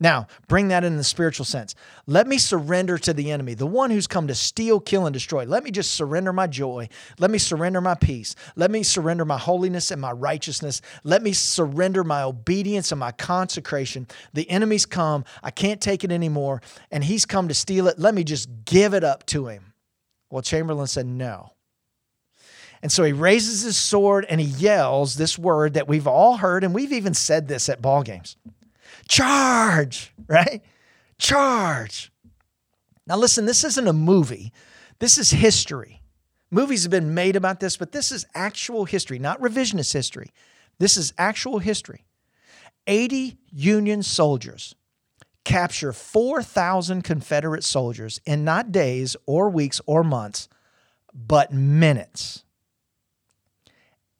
Now, 0.00 0.26
bring 0.48 0.68
that 0.68 0.82
in 0.82 0.96
the 0.96 1.04
spiritual 1.04 1.44
sense. 1.44 1.76
Let 2.06 2.26
me 2.26 2.36
surrender 2.36 2.98
to 2.98 3.12
the 3.12 3.30
enemy, 3.30 3.54
the 3.54 3.66
one 3.66 3.90
who's 3.90 4.08
come 4.08 4.26
to 4.26 4.34
steal, 4.34 4.80
kill, 4.80 5.06
and 5.06 5.14
destroy. 5.14 5.44
Let 5.44 5.62
me 5.62 5.70
just 5.70 5.92
surrender 5.94 6.32
my 6.32 6.48
joy. 6.48 6.88
Let 7.20 7.30
me 7.30 7.38
surrender 7.38 7.80
my 7.80 7.94
peace. 7.94 8.34
Let 8.56 8.72
me 8.72 8.82
surrender 8.82 9.24
my 9.24 9.38
holiness 9.38 9.92
and 9.92 10.00
my 10.00 10.10
righteousness. 10.10 10.80
Let 11.04 11.22
me 11.22 11.32
surrender 11.32 12.02
my 12.02 12.22
obedience 12.22 12.90
and 12.90 12.98
my 12.98 13.12
consecration. 13.12 14.08
The 14.32 14.50
enemy's 14.50 14.84
come. 14.84 15.24
I 15.44 15.52
can't 15.52 15.80
take 15.80 16.02
it 16.02 16.10
anymore, 16.10 16.60
and 16.90 17.04
he's 17.04 17.24
come 17.24 17.46
to 17.46 17.54
steal 17.54 17.86
it. 17.86 17.98
Let 17.98 18.14
me 18.14 18.24
just 18.24 18.48
give 18.64 18.94
it 18.94 19.04
up 19.04 19.24
to 19.26 19.46
him. 19.46 19.74
Well, 20.28 20.42
Chamberlain 20.42 20.88
said 20.88 21.06
no. 21.06 21.52
And 22.82 22.92
so 22.92 23.04
he 23.04 23.12
raises 23.12 23.62
his 23.62 23.78
sword 23.78 24.26
and 24.28 24.38
he 24.38 24.46
yells 24.46 25.14
this 25.14 25.38
word 25.38 25.72
that 25.72 25.88
we've 25.88 26.06
all 26.06 26.36
heard, 26.36 26.64
and 26.64 26.74
we've 26.74 26.92
even 26.92 27.14
said 27.14 27.48
this 27.48 27.70
at 27.70 27.80
ball 27.80 28.02
games 28.02 28.36
charge, 29.08 30.12
right? 30.26 30.62
Charge. 31.18 32.12
Now, 33.06 33.16
listen, 33.16 33.46
this 33.46 33.64
isn't 33.64 33.88
a 33.88 33.92
movie, 33.92 34.52
this 34.98 35.18
is 35.18 35.30
history. 35.30 36.00
Movies 36.50 36.84
have 36.84 36.90
been 36.90 37.14
made 37.14 37.34
about 37.34 37.58
this, 37.58 37.76
but 37.76 37.90
this 37.90 38.12
is 38.12 38.26
actual 38.34 38.84
history, 38.84 39.18
not 39.18 39.40
revisionist 39.40 39.92
history. 39.92 40.30
This 40.78 40.96
is 40.96 41.12
actual 41.18 41.58
history. 41.58 42.04
80 42.86 43.38
Union 43.50 44.02
soldiers 44.02 44.74
capture 45.44 45.92
4,000 45.92 47.02
Confederate 47.02 47.64
soldiers 47.64 48.20
in 48.24 48.44
not 48.44 48.72
days 48.72 49.16
or 49.26 49.50
weeks 49.50 49.80
or 49.86 50.04
months, 50.04 50.48
but 51.12 51.52
minutes. 51.52 52.44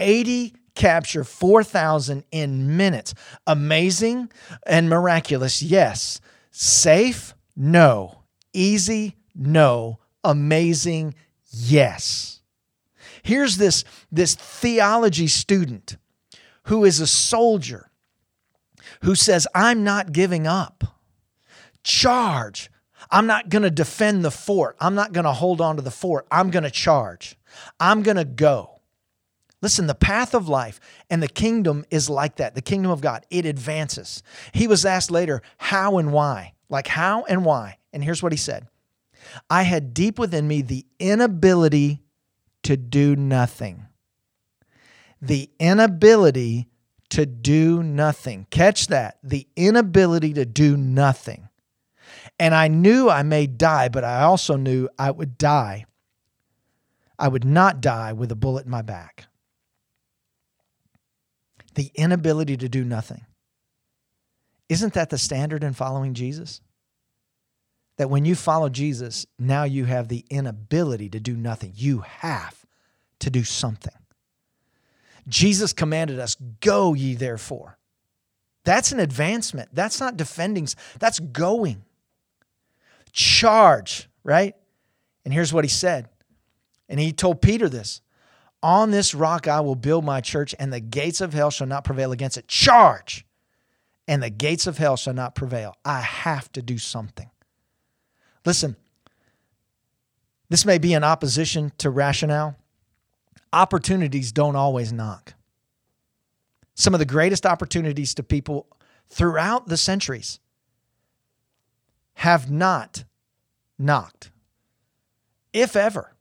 80 0.00 0.54
capture 0.74 1.24
4,000 1.24 2.24
in 2.30 2.76
minutes. 2.76 3.14
Amazing 3.46 4.30
and 4.66 4.88
miraculous, 4.88 5.62
yes. 5.62 6.20
Safe? 6.50 7.34
No. 7.56 8.22
Easy? 8.52 9.16
No. 9.34 9.98
Amazing? 10.22 11.14
Yes. 11.50 12.40
Here's 13.22 13.56
this, 13.56 13.84
this 14.12 14.34
theology 14.34 15.28
student 15.28 15.96
who 16.64 16.84
is 16.84 17.00
a 17.00 17.06
soldier 17.06 17.90
who 19.02 19.14
says, 19.14 19.46
I'm 19.54 19.84
not 19.84 20.12
giving 20.12 20.46
up 20.46 20.84
charge. 21.82 22.70
I'm 23.10 23.26
not 23.26 23.48
going 23.50 23.62
to 23.62 23.70
defend 23.70 24.24
the 24.24 24.30
fort. 24.30 24.76
I'm 24.80 24.94
not 24.94 25.12
going 25.12 25.24
to 25.24 25.32
hold 25.32 25.60
on 25.60 25.76
to 25.76 25.82
the 25.82 25.90
fort. 25.90 26.26
I'm 26.30 26.50
going 26.50 26.62
to 26.64 26.70
charge. 26.70 27.36
I'm 27.78 28.02
going 28.02 28.16
to 28.16 28.24
go. 28.24 28.73
Listen, 29.64 29.86
the 29.86 29.94
path 29.94 30.34
of 30.34 30.46
life 30.46 30.78
and 31.08 31.22
the 31.22 31.26
kingdom 31.26 31.86
is 31.90 32.10
like 32.10 32.36
that. 32.36 32.54
The 32.54 32.60
kingdom 32.60 32.90
of 32.90 33.00
God, 33.00 33.24
it 33.30 33.46
advances. 33.46 34.22
He 34.52 34.66
was 34.66 34.84
asked 34.84 35.10
later, 35.10 35.40
how 35.56 35.96
and 35.96 36.12
why? 36.12 36.52
Like, 36.68 36.86
how 36.86 37.24
and 37.30 37.46
why? 37.46 37.78
And 37.90 38.04
here's 38.04 38.22
what 38.22 38.30
he 38.30 38.36
said 38.36 38.68
I 39.48 39.62
had 39.62 39.94
deep 39.94 40.18
within 40.18 40.46
me 40.46 40.60
the 40.60 40.84
inability 40.98 42.02
to 42.64 42.76
do 42.76 43.16
nothing. 43.16 43.86
The 45.22 45.48
inability 45.58 46.68
to 47.08 47.24
do 47.24 47.82
nothing. 47.82 48.46
Catch 48.50 48.88
that. 48.88 49.16
The 49.22 49.48
inability 49.56 50.34
to 50.34 50.44
do 50.44 50.76
nothing. 50.76 51.48
And 52.38 52.54
I 52.54 52.68
knew 52.68 53.08
I 53.08 53.22
may 53.22 53.46
die, 53.46 53.88
but 53.88 54.04
I 54.04 54.24
also 54.24 54.56
knew 54.56 54.90
I 54.98 55.10
would 55.10 55.38
die. 55.38 55.86
I 57.18 57.28
would 57.28 57.46
not 57.46 57.80
die 57.80 58.12
with 58.12 58.30
a 58.30 58.36
bullet 58.36 58.66
in 58.66 58.70
my 58.70 58.82
back. 58.82 59.28
The 61.74 61.90
inability 61.94 62.56
to 62.58 62.68
do 62.68 62.84
nothing. 62.84 63.24
Isn't 64.68 64.94
that 64.94 65.10
the 65.10 65.18
standard 65.18 65.62
in 65.62 65.72
following 65.72 66.14
Jesus? 66.14 66.60
That 67.96 68.10
when 68.10 68.24
you 68.24 68.34
follow 68.34 68.68
Jesus, 68.68 69.26
now 69.38 69.64
you 69.64 69.84
have 69.84 70.08
the 70.08 70.24
inability 70.30 71.08
to 71.10 71.20
do 71.20 71.36
nothing. 71.36 71.72
You 71.74 72.00
have 72.00 72.64
to 73.20 73.30
do 73.30 73.44
something. 73.44 73.92
Jesus 75.28 75.72
commanded 75.72 76.18
us, 76.18 76.36
Go 76.60 76.94
ye 76.94 77.14
therefore. 77.14 77.78
That's 78.64 78.92
an 78.92 79.00
advancement. 79.00 79.68
That's 79.72 80.00
not 80.00 80.16
defending, 80.16 80.68
that's 80.98 81.20
going 81.20 81.84
charge, 83.14 84.08
right? 84.24 84.54
And 85.24 85.32
here's 85.32 85.52
what 85.52 85.64
he 85.64 85.70
said. 85.70 86.08
And 86.88 87.00
he 87.00 87.12
told 87.12 87.40
Peter 87.40 87.68
this 87.68 88.02
On 88.64 88.90
this 88.90 89.14
rock 89.14 89.46
I 89.46 89.60
will 89.60 89.74
build 89.74 90.06
my 90.06 90.22
church, 90.22 90.54
and 90.58 90.72
the 90.72 90.80
gates 90.80 91.20
of 91.20 91.34
hell 91.34 91.50
shall 91.50 91.66
not 91.66 91.84
prevail 91.84 92.12
against 92.12 92.38
it. 92.38 92.48
Charge! 92.48 93.26
And 94.08 94.22
the 94.22 94.30
gates 94.30 94.66
of 94.66 94.78
hell 94.78 94.96
shall 94.96 95.12
not 95.12 95.34
prevail. 95.34 95.76
I 95.84 96.00
have 96.00 96.50
to 96.52 96.62
do 96.62 96.78
something. 96.78 97.30
Listen, 98.46 98.76
this 100.48 100.64
may 100.64 100.78
be 100.78 100.94
in 100.94 101.04
opposition 101.04 101.72
to 101.76 101.90
rationale. 101.90 102.56
Opportunities 103.52 104.32
don't 104.32 104.56
always 104.56 104.94
knock. 104.94 105.34
Some 106.74 106.94
of 106.94 107.00
the 107.00 107.04
greatest 107.04 107.44
opportunities 107.44 108.14
to 108.14 108.22
people 108.22 108.66
throughout 109.10 109.68
the 109.68 109.76
centuries 109.76 110.40
have 112.14 112.50
not 112.50 113.04
knocked, 113.78 114.30
if 115.52 115.76
ever. 115.76 116.13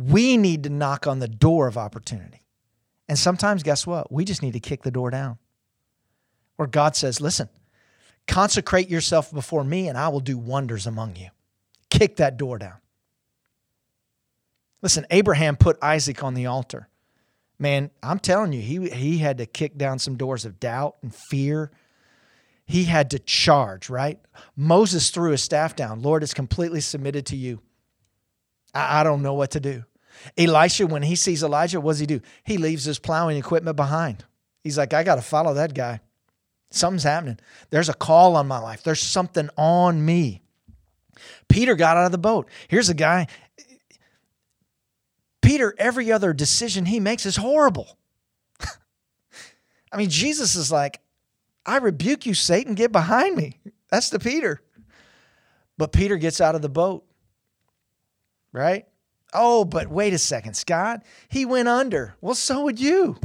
We 0.00 0.36
need 0.36 0.64
to 0.64 0.70
knock 0.70 1.06
on 1.06 1.18
the 1.18 1.28
door 1.28 1.66
of 1.66 1.76
opportunity. 1.76 2.42
And 3.08 3.18
sometimes, 3.18 3.62
guess 3.62 3.86
what? 3.86 4.10
We 4.12 4.24
just 4.24 4.42
need 4.42 4.52
to 4.52 4.60
kick 4.60 4.82
the 4.82 4.90
door 4.90 5.10
down. 5.10 5.38
Where 6.56 6.68
God 6.68 6.96
says, 6.96 7.20
listen, 7.20 7.48
Consecrate 8.30 8.88
yourself 8.88 9.32
before 9.32 9.64
me, 9.64 9.88
and 9.88 9.98
I 9.98 10.08
will 10.08 10.20
do 10.20 10.38
wonders 10.38 10.86
among 10.86 11.16
you. 11.16 11.30
Kick 11.90 12.16
that 12.16 12.36
door 12.36 12.58
down. 12.58 12.76
Listen, 14.82 15.04
Abraham 15.10 15.56
put 15.56 15.82
Isaac 15.82 16.22
on 16.22 16.34
the 16.34 16.46
altar. 16.46 16.88
Man, 17.58 17.90
I'm 18.04 18.20
telling 18.20 18.52
you, 18.52 18.60
he, 18.60 18.88
he 18.88 19.18
had 19.18 19.38
to 19.38 19.46
kick 19.46 19.76
down 19.76 19.98
some 19.98 20.16
doors 20.16 20.44
of 20.44 20.60
doubt 20.60 20.96
and 21.02 21.12
fear. 21.12 21.72
He 22.64 22.84
had 22.84 23.10
to 23.10 23.18
charge, 23.18 23.90
right? 23.90 24.20
Moses 24.56 25.10
threw 25.10 25.32
his 25.32 25.42
staff 25.42 25.74
down. 25.74 26.00
Lord, 26.00 26.22
it's 26.22 26.32
completely 26.32 26.80
submitted 26.80 27.26
to 27.26 27.36
you. 27.36 27.60
I, 28.72 29.00
I 29.00 29.02
don't 29.02 29.22
know 29.22 29.34
what 29.34 29.50
to 29.50 29.60
do. 29.60 29.84
Elisha, 30.36 30.86
when 30.86 31.02
he 31.02 31.16
sees 31.16 31.42
Elijah, 31.42 31.80
what 31.80 31.92
does 31.92 32.00
he 32.00 32.06
do? 32.06 32.20
He 32.44 32.58
leaves 32.58 32.84
his 32.84 32.98
plowing 32.98 33.36
equipment 33.36 33.76
behind. 33.76 34.24
He's 34.62 34.78
like, 34.78 34.92
I 34.92 35.02
got 35.02 35.16
to 35.16 35.22
follow 35.22 35.54
that 35.54 35.74
guy. 35.74 36.00
Something's 36.70 37.02
happening. 37.02 37.38
There's 37.70 37.88
a 37.88 37.94
call 37.94 38.36
on 38.36 38.46
my 38.46 38.58
life. 38.58 38.82
There's 38.82 39.00
something 39.00 39.48
on 39.56 40.04
me. 40.04 40.42
Peter 41.48 41.74
got 41.74 41.96
out 41.96 42.06
of 42.06 42.12
the 42.12 42.18
boat. 42.18 42.48
Here's 42.68 42.88
a 42.88 42.94
guy. 42.94 43.26
Peter, 45.42 45.74
every 45.78 46.12
other 46.12 46.32
decision 46.32 46.86
he 46.86 47.00
makes 47.00 47.26
is 47.26 47.36
horrible. 47.36 47.98
I 49.92 49.96
mean, 49.96 50.10
Jesus 50.10 50.54
is 50.54 50.70
like, 50.70 51.00
I 51.66 51.78
rebuke 51.78 52.26
you, 52.26 52.34
Satan, 52.34 52.74
get 52.74 52.92
behind 52.92 53.36
me. 53.36 53.58
That's 53.90 54.10
the 54.10 54.18
Peter. 54.18 54.62
But 55.76 55.92
Peter 55.92 56.16
gets 56.18 56.40
out 56.40 56.54
of 56.54 56.62
the 56.62 56.68
boat, 56.68 57.04
right? 58.52 58.86
Oh, 59.32 59.64
but 59.64 59.88
wait 59.88 60.12
a 60.12 60.18
second, 60.18 60.54
Scott. 60.54 61.04
He 61.28 61.44
went 61.44 61.68
under. 61.68 62.16
Well, 62.20 62.34
so 62.34 62.64
would 62.64 62.80
you. 62.80 63.18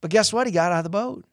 But 0.00 0.10
guess 0.10 0.32
what? 0.32 0.46
He 0.46 0.52
got 0.52 0.72
out 0.72 0.78
of 0.78 0.84
the 0.84 0.90
boat. 0.90 1.24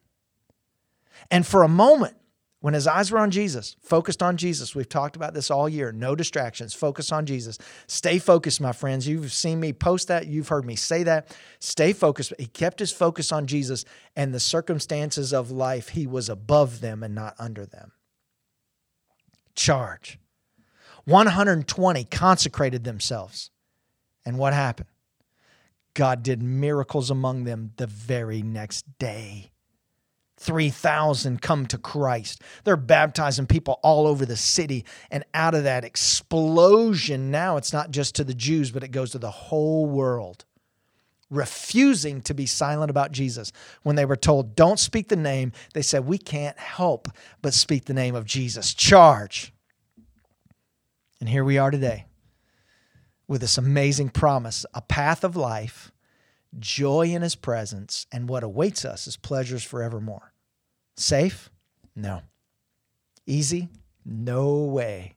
And 1.30 1.46
for 1.46 1.62
a 1.62 1.68
moment, 1.68 2.16
when 2.60 2.72
his 2.72 2.86
eyes 2.86 3.10
were 3.10 3.18
on 3.18 3.30
Jesus, 3.30 3.76
focused 3.82 4.22
on 4.22 4.38
Jesus, 4.38 4.74
we've 4.74 4.88
talked 4.88 5.16
about 5.16 5.34
this 5.34 5.50
all 5.50 5.68
year 5.68 5.92
no 5.92 6.14
distractions, 6.14 6.72
focus 6.72 7.12
on 7.12 7.26
Jesus. 7.26 7.58
Stay 7.86 8.18
focused, 8.18 8.58
my 8.58 8.72
friends. 8.72 9.06
You've 9.06 9.32
seen 9.32 9.60
me 9.60 9.74
post 9.74 10.08
that, 10.08 10.28
you've 10.28 10.48
heard 10.48 10.64
me 10.64 10.74
say 10.74 11.02
that. 11.02 11.36
Stay 11.58 11.92
focused. 11.92 12.32
He 12.38 12.46
kept 12.46 12.78
his 12.78 12.90
focus 12.90 13.32
on 13.32 13.46
Jesus 13.46 13.84
and 14.16 14.32
the 14.32 14.40
circumstances 14.40 15.34
of 15.34 15.50
life, 15.50 15.90
he 15.90 16.06
was 16.06 16.30
above 16.30 16.80
them 16.80 17.02
and 17.02 17.14
not 17.14 17.34
under 17.38 17.66
them. 17.66 17.92
Charge. 19.54 20.18
120 21.04 22.04
consecrated 22.04 22.84
themselves. 22.84 23.50
And 24.24 24.38
what 24.38 24.52
happened? 24.52 24.88
God 25.94 26.22
did 26.22 26.42
miracles 26.42 27.10
among 27.10 27.44
them 27.44 27.72
the 27.76 27.86
very 27.86 28.42
next 28.42 28.98
day. 28.98 29.50
3,000 30.38 31.40
come 31.40 31.66
to 31.66 31.78
Christ. 31.78 32.42
They're 32.64 32.76
baptizing 32.76 33.46
people 33.46 33.78
all 33.82 34.06
over 34.06 34.26
the 34.26 34.36
city. 34.36 34.84
And 35.10 35.24
out 35.32 35.54
of 35.54 35.64
that 35.64 35.84
explosion, 35.84 37.30
now 37.30 37.56
it's 37.56 37.72
not 37.72 37.92
just 37.92 38.16
to 38.16 38.24
the 38.24 38.34
Jews, 38.34 38.72
but 38.72 38.82
it 38.82 38.90
goes 38.90 39.12
to 39.12 39.18
the 39.18 39.30
whole 39.30 39.86
world. 39.86 40.44
Refusing 41.30 42.20
to 42.22 42.34
be 42.34 42.46
silent 42.46 42.90
about 42.90 43.12
Jesus. 43.12 43.52
When 43.84 43.96
they 43.96 44.04
were 44.04 44.16
told, 44.16 44.56
don't 44.56 44.78
speak 44.78 45.08
the 45.08 45.16
name, 45.16 45.52
they 45.72 45.82
said, 45.82 46.04
we 46.04 46.18
can't 46.18 46.58
help 46.58 47.08
but 47.40 47.54
speak 47.54 47.84
the 47.84 47.94
name 47.94 48.14
of 48.14 48.26
Jesus. 48.26 48.74
Charge. 48.74 49.52
And 51.20 51.28
here 51.28 51.44
we 51.44 51.58
are 51.58 51.70
today 51.70 52.06
with 53.26 53.40
this 53.40 53.58
amazing 53.58 54.10
promise 54.10 54.66
a 54.74 54.82
path 54.82 55.24
of 55.24 55.36
life, 55.36 55.92
joy 56.58 57.06
in 57.08 57.22
his 57.22 57.34
presence, 57.34 58.06
and 58.12 58.28
what 58.28 58.44
awaits 58.44 58.84
us 58.84 59.06
is 59.06 59.16
pleasures 59.16 59.64
forevermore. 59.64 60.32
Safe? 60.96 61.50
No. 61.96 62.22
Easy? 63.26 63.68
No 64.04 64.64
way. 64.64 65.14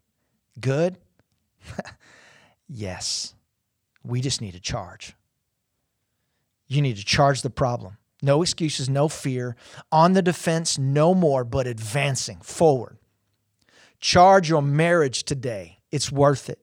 Good? 0.60 0.98
yes. 2.70 3.34
We 4.04 4.22
just 4.22 4.42
need 4.42 4.54
to 4.54 4.60
charge. 4.60 5.14
You 6.68 6.82
need 6.82 6.98
to 6.98 7.06
charge 7.06 7.42
the 7.42 7.50
problem. 7.50 7.98
No 8.22 8.42
excuses, 8.42 8.90
no 8.90 9.08
fear. 9.08 9.56
On 9.92 10.14
the 10.14 10.22
defense, 10.22 10.78
no 10.78 11.14
more, 11.14 11.44
but 11.44 11.68
advancing 11.68 12.38
forward. 12.38 12.98
Charge 14.00 14.50
your 14.50 14.62
marriage 14.62 15.24
today. 15.24 15.80
It's 15.92 16.12
worth 16.12 16.50
it. 16.50 16.60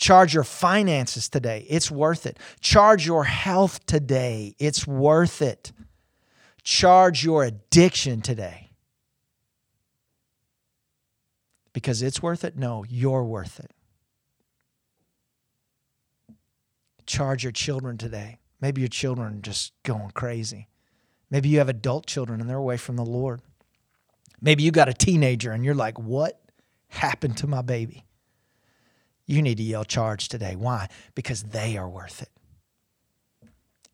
Charge 0.00 0.32
your 0.32 0.44
finances 0.44 1.28
today. 1.28 1.66
It's 1.68 1.90
worth 1.90 2.24
it. 2.24 2.38
Charge 2.60 3.04
your 3.04 3.24
health 3.24 3.84
today. 3.84 4.56
It's 4.58 4.86
worth 4.86 5.42
it. 5.42 5.72
Charge 6.62 7.22
your 7.22 7.44
addiction 7.44 8.22
today. 8.22 8.70
Because 11.74 12.00
it's 12.00 12.22
worth 12.22 12.44
it? 12.44 12.56
No, 12.56 12.82
you're 12.88 13.24
worth 13.24 13.60
it. 13.60 13.72
Charge 17.04 17.42
your 17.42 17.52
children 17.52 17.98
today. 17.98 18.38
Maybe 18.58 18.80
your 18.80 18.88
children 18.88 19.36
are 19.36 19.42
just 19.42 19.74
going 19.82 20.12
crazy. 20.12 20.68
Maybe 21.30 21.50
you 21.50 21.58
have 21.58 21.68
adult 21.68 22.06
children 22.06 22.40
and 22.40 22.48
they're 22.48 22.56
away 22.56 22.78
from 22.78 22.96
the 22.96 23.04
Lord. 23.04 23.42
Maybe 24.40 24.62
you 24.62 24.70
got 24.70 24.88
a 24.88 24.94
teenager 24.94 25.52
and 25.52 25.62
you're 25.62 25.74
like, 25.74 25.98
what 25.98 26.40
happened 26.88 27.36
to 27.36 27.46
my 27.46 27.60
baby? 27.60 28.06
You 29.30 29.42
need 29.42 29.58
to 29.58 29.62
yell 29.62 29.84
charge 29.84 30.28
today. 30.28 30.56
Why? 30.56 30.88
Because 31.14 31.44
they 31.44 31.76
are 31.76 31.88
worth 31.88 32.20
it. 32.20 32.30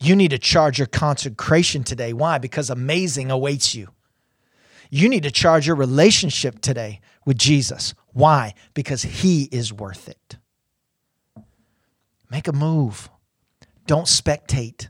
You 0.00 0.16
need 0.16 0.30
to 0.30 0.38
charge 0.38 0.78
your 0.78 0.86
consecration 0.86 1.84
today. 1.84 2.14
Why? 2.14 2.38
Because 2.38 2.70
amazing 2.70 3.30
awaits 3.30 3.74
you. 3.74 3.90
You 4.88 5.10
need 5.10 5.24
to 5.24 5.30
charge 5.30 5.66
your 5.66 5.76
relationship 5.76 6.62
today 6.62 7.00
with 7.26 7.36
Jesus. 7.36 7.92
Why? 8.14 8.54
Because 8.72 9.02
he 9.02 9.42
is 9.52 9.74
worth 9.74 10.08
it. 10.08 10.38
Make 12.30 12.48
a 12.48 12.52
move. 12.52 13.10
Don't 13.86 14.06
spectate. 14.06 14.88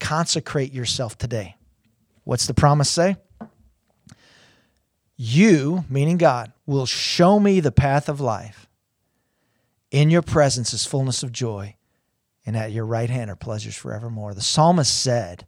Consecrate 0.00 0.72
yourself 0.72 1.16
today. 1.16 1.54
What's 2.24 2.48
the 2.48 2.54
promise 2.54 2.90
say? 2.90 3.14
You, 5.16 5.84
meaning 5.88 6.16
God, 6.16 6.52
will 6.66 6.86
show 6.86 7.38
me 7.38 7.60
the 7.60 7.70
path 7.70 8.08
of 8.08 8.20
life. 8.20 8.68
In 9.94 10.10
your 10.10 10.22
presence 10.22 10.74
is 10.74 10.84
fullness 10.84 11.22
of 11.22 11.30
joy, 11.30 11.76
and 12.44 12.56
at 12.56 12.72
your 12.72 12.84
right 12.84 13.08
hand 13.08 13.30
are 13.30 13.36
pleasures 13.36 13.76
forevermore. 13.76 14.34
The 14.34 14.40
psalmist 14.40 14.92
said, 14.92 15.46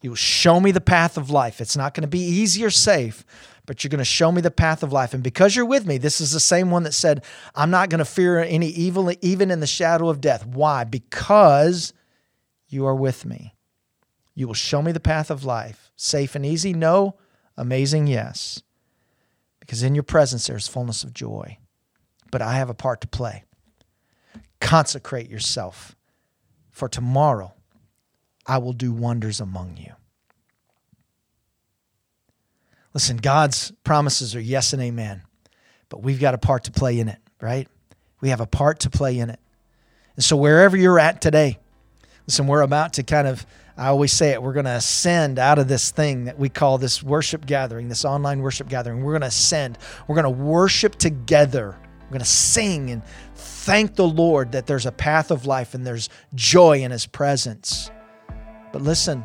You 0.00 0.10
will 0.10 0.16
show 0.16 0.60
me 0.60 0.70
the 0.70 0.80
path 0.80 1.18
of 1.18 1.30
life. 1.30 1.60
It's 1.60 1.76
not 1.76 1.92
going 1.92 2.02
to 2.02 2.06
be 2.06 2.20
easy 2.20 2.64
or 2.64 2.70
safe, 2.70 3.24
but 3.66 3.82
you're 3.82 3.88
going 3.88 3.98
to 3.98 4.04
show 4.04 4.30
me 4.30 4.40
the 4.40 4.52
path 4.52 4.84
of 4.84 4.92
life. 4.92 5.14
And 5.14 5.22
because 5.24 5.56
you're 5.56 5.64
with 5.64 5.84
me, 5.84 5.98
this 5.98 6.20
is 6.20 6.30
the 6.30 6.38
same 6.38 6.70
one 6.70 6.84
that 6.84 6.94
said, 6.94 7.24
I'm 7.56 7.72
not 7.72 7.90
going 7.90 7.98
to 7.98 8.04
fear 8.04 8.38
any 8.38 8.68
evil, 8.68 9.10
even 9.20 9.50
in 9.50 9.58
the 9.58 9.66
shadow 9.66 10.10
of 10.10 10.20
death. 10.20 10.46
Why? 10.46 10.84
Because 10.84 11.92
you 12.68 12.86
are 12.86 12.94
with 12.94 13.24
me. 13.24 13.56
You 14.36 14.46
will 14.46 14.54
show 14.54 14.80
me 14.80 14.92
the 14.92 15.00
path 15.00 15.28
of 15.28 15.44
life. 15.44 15.90
Safe 15.96 16.36
and 16.36 16.46
easy? 16.46 16.72
No. 16.72 17.16
Amazing? 17.56 18.06
Yes. 18.06 18.62
Because 19.58 19.82
in 19.82 19.96
your 19.96 20.04
presence 20.04 20.46
there's 20.46 20.68
fullness 20.68 21.02
of 21.02 21.12
joy. 21.12 21.58
But 22.30 22.42
I 22.42 22.58
have 22.58 22.70
a 22.70 22.72
part 22.72 23.00
to 23.00 23.08
play. 23.08 23.42
Consecrate 24.60 25.30
yourself, 25.30 25.94
for 26.70 26.88
tomorrow 26.88 27.54
I 28.46 28.58
will 28.58 28.72
do 28.72 28.92
wonders 28.92 29.40
among 29.40 29.76
you. 29.76 29.92
Listen, 32.94 33.18
God's 33.18 33.72
promises 33.84 34.34
are 34.34 34.40
yes 34.40 34.72
and 34.72 34.80
amen, 34.80 35.22
but 35.90 36.02
we've 36.02 36.18
got 36.18 36.32
a 36.32 36.38
part 36.38 36.64
to 36.64 36.70
play 36.70 36.98
in 36.98 37.08
it, 37.08 37.18
right? 37.42 37.68
We 38.22 38.30
have 38.30 38.40
a 38.40 38.46
part 38.46 38.80
to 38.80 38.90
play 38.90 39.18
in 39.18 39.28
it. 39.28 39.38
And 40.14 40.24
so, 40.24 40.34
wherever 40.36 40.76
you're 40.78 40.98
at 40.98 41.20
today, 41.20 41.58
listen, 42.26 42.46
we're 42.46 42.62
about 42.62 42.94
to 42.94 43.02
kind 43.02 43.28
of, 43.28 43.44
I 43.76 43.88
always 43.88 44.12
say 44.12 44.30
it, 44.30 44.42
we're 44.42 44.54
going 44.54 44.64
to 44.64 44.76
ascend 44.76 45.38
out 45.38 45.58
of 45.58 45.68
this 45.68 45.90
thing 45.90 46.24
that 46.24 46.38
we 46.38 46.48
call 46.48 46.78
this 46.78 47.02
worship 47.02 47.44
gathering, 47.44 47.90
this 47.90 48.06
online 48.06 48.40
worship 48.40 48.68
gathering. 48.68 49.02
We're 49.02 49.12
going 49.12 49.20
to 49.20 49.26
ascend. 49.28 49.76
We're 50.08 50.14
going 50.14 50.24
to 50.24 50.42
worship 50.42 50.94
together. 50.94 51.76
We're 52.04 52.12
going 52.12 52.20
to 52.20 52.24
sing 52.24 52.90
and 52.90 53.02
thank 53.46 53.94
the 53.94 54.06
Lord 54.06 54.52
that 54.52 54.66
there's 54.66 54.86
a 54.86 54.92
path 54.92 55.30
of 55.30 55.46
life 55.46 55.74
and 55.74 55.86
there's 55.86 56.08
joy 56.34 56.82
in 56.82 56.90
His 56.90 57.06
presence. 57.06 57.90
But 58.72 58.82
listen, 58.82 59.24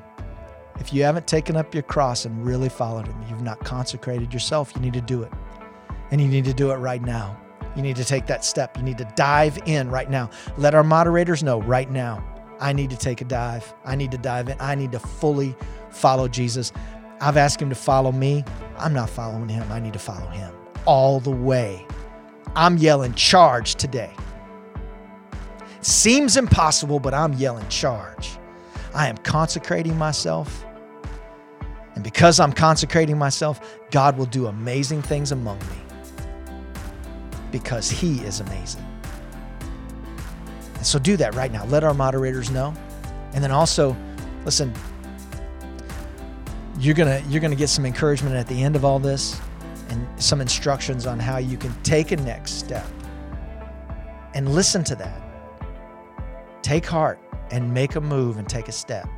if 0.79 0.93
you 0.93 1.03
haven't 1.03 1.27
taken 1.27 1.55
up 1.55 1.73
your 1.73 1.83
cross 1.83 2.25
and 2.25 2.45
really 2.45 2.69
followed 2.69 3.07
Him, 3.07 3.23
you've 3.29 3.41
not 3.41 3.59
consecrated 3.59 4.33
yourself, 4.33 4.71
you 4.75 4.81
need 4.81 4.93
to 4.93 5.01
do 5.01 5.23
it. 5.23 5.31
And 6.11 6.19
you 6.19 6.27
need 6.27 6.45
to 6.45 6.53
do 6.53 6.71
it 6.71 6.75
right 6.75 7.01
now. 7.01 7.39
You 7.75 7.81
need 7.81 7.95
to 7.95 8.05
take 8.05 8.25
that 8.27 8.43
step. 8.43 8.77
You 8.77 8.83
need 8.83 8.97
to 8.97 9.11
dive 9.15 9.57
in 9.65 9.89
right 9.89 10.09
now. 10.09 10.29
Let 10.57 10.75
our 10.75 10.83
moderators 10.83 11.41
know 11.41 11.61
right 11.61 11.89
now. 11.89 12.23
I 12.59 12.73
need 12.73 12.89
to 12.89 12.97
take 12.97 13.21
a 13.21 13.25
dive. 13.25 13.73
I 13.85 13.95
need 13.95 14.11
to 14.11 14.17
dive 14.17 14.49
in. 14.49 14.57
I 14.59 14.75
need 14.75 14.91
to 14.91 14.99
fully 14.99 15.55
follow 15.89 16.27
Jesus. 16.27 16.71
I've 17.21 17.37
asked 17.37 17.61
him 17.61 17.69
to 17.69 17.75
follow 17.75 18.11
me. 18.11 18.43
I'm 18.77 18.93
not 18.93 19.09
following 19.09 19.47
him. 19.47 19.71
I 19.71 19.79
need 19.79 19.93
to 19.93 19.99
follow 19.99 20.27
him 20.27 20.53
all 20.85 21.19
the 21.19 21.31
way. 21.31 21.85
I'm 22.55 22.77
yelling 22.77 23.13
charge 23.13 23.75
today. 23.75 24.13
Seems 25.81 26.37
impossible, 26.37 26.99
but 26.99 27.13
I'm 27.13 27.33
yelling 27.33 27.67
charge. 27.69 28.37
I 28.93 29.07
am 29.07 29.17
consecrating 29.17 29.97
myself. 29.97 30.65
And 31.95 32.03
because 32.03 32.39
I'm 32.39 32.53
consecrating 32.53 33.17
myself, 33.17 33.79
God 33.89 34.17
will 34.17 34.25
do 34.25 34.47
amazing 34.47 35.01
things 35.01 35.31
among 35.31 35.59
me 35.59 35.81
because 37.51 37.89
He 37.89 38.19
is 38.19 38.39
amazing. 38.39 38.85
And 40.75 40.85
so 40.85 40.99
do 40.99 41.17
that 41.17 41.35
right 41.35 41.51
now. 41.51 41.65
Let 41.65 41.83
our 41.83 41.93
moderators 41.93 42.49
know. 42.49 42.73
And 43.33 43.43
then 43.43 43.51
also, 43.51 43.95
listen, 44.45 44.73
you're 46.79 46.95
gonna 46.95 47.21
you're 47.29 47.41
gonna 47.41 47.55
get 47.55 47.69
some 47.69 47.85
encouragement 47.85 48.35
at 48.35 48.47
the 48.47 48.61
end 48.61 48.75
of 48.75 48.83
all 48.83 48.99
this 48.99 49.39
and 49.91 50.07
some 50.21 50.41
instructions 50.41 51.05
on 51.05 51.19
how 51.19 51.37
you 51.37 51.57
can 51.57 51.73
take 51.83 52.11
a 52.11 52.17
next 52.17 52.53
step. 52.53 52.87
And 54.33 54.55
listen 54.55 54.83
to 54.85 54.95
that. 54.95 55.21
Take 56.63 56.85
heart 56.85 57.19
and 57.51 57.73
make 57.73 57.95
a 57.95 58.01
move 58.01 58.37
and 58.37 58.47
take 58.47 58.69
a 58.69 58.71
step. 58.71 59.09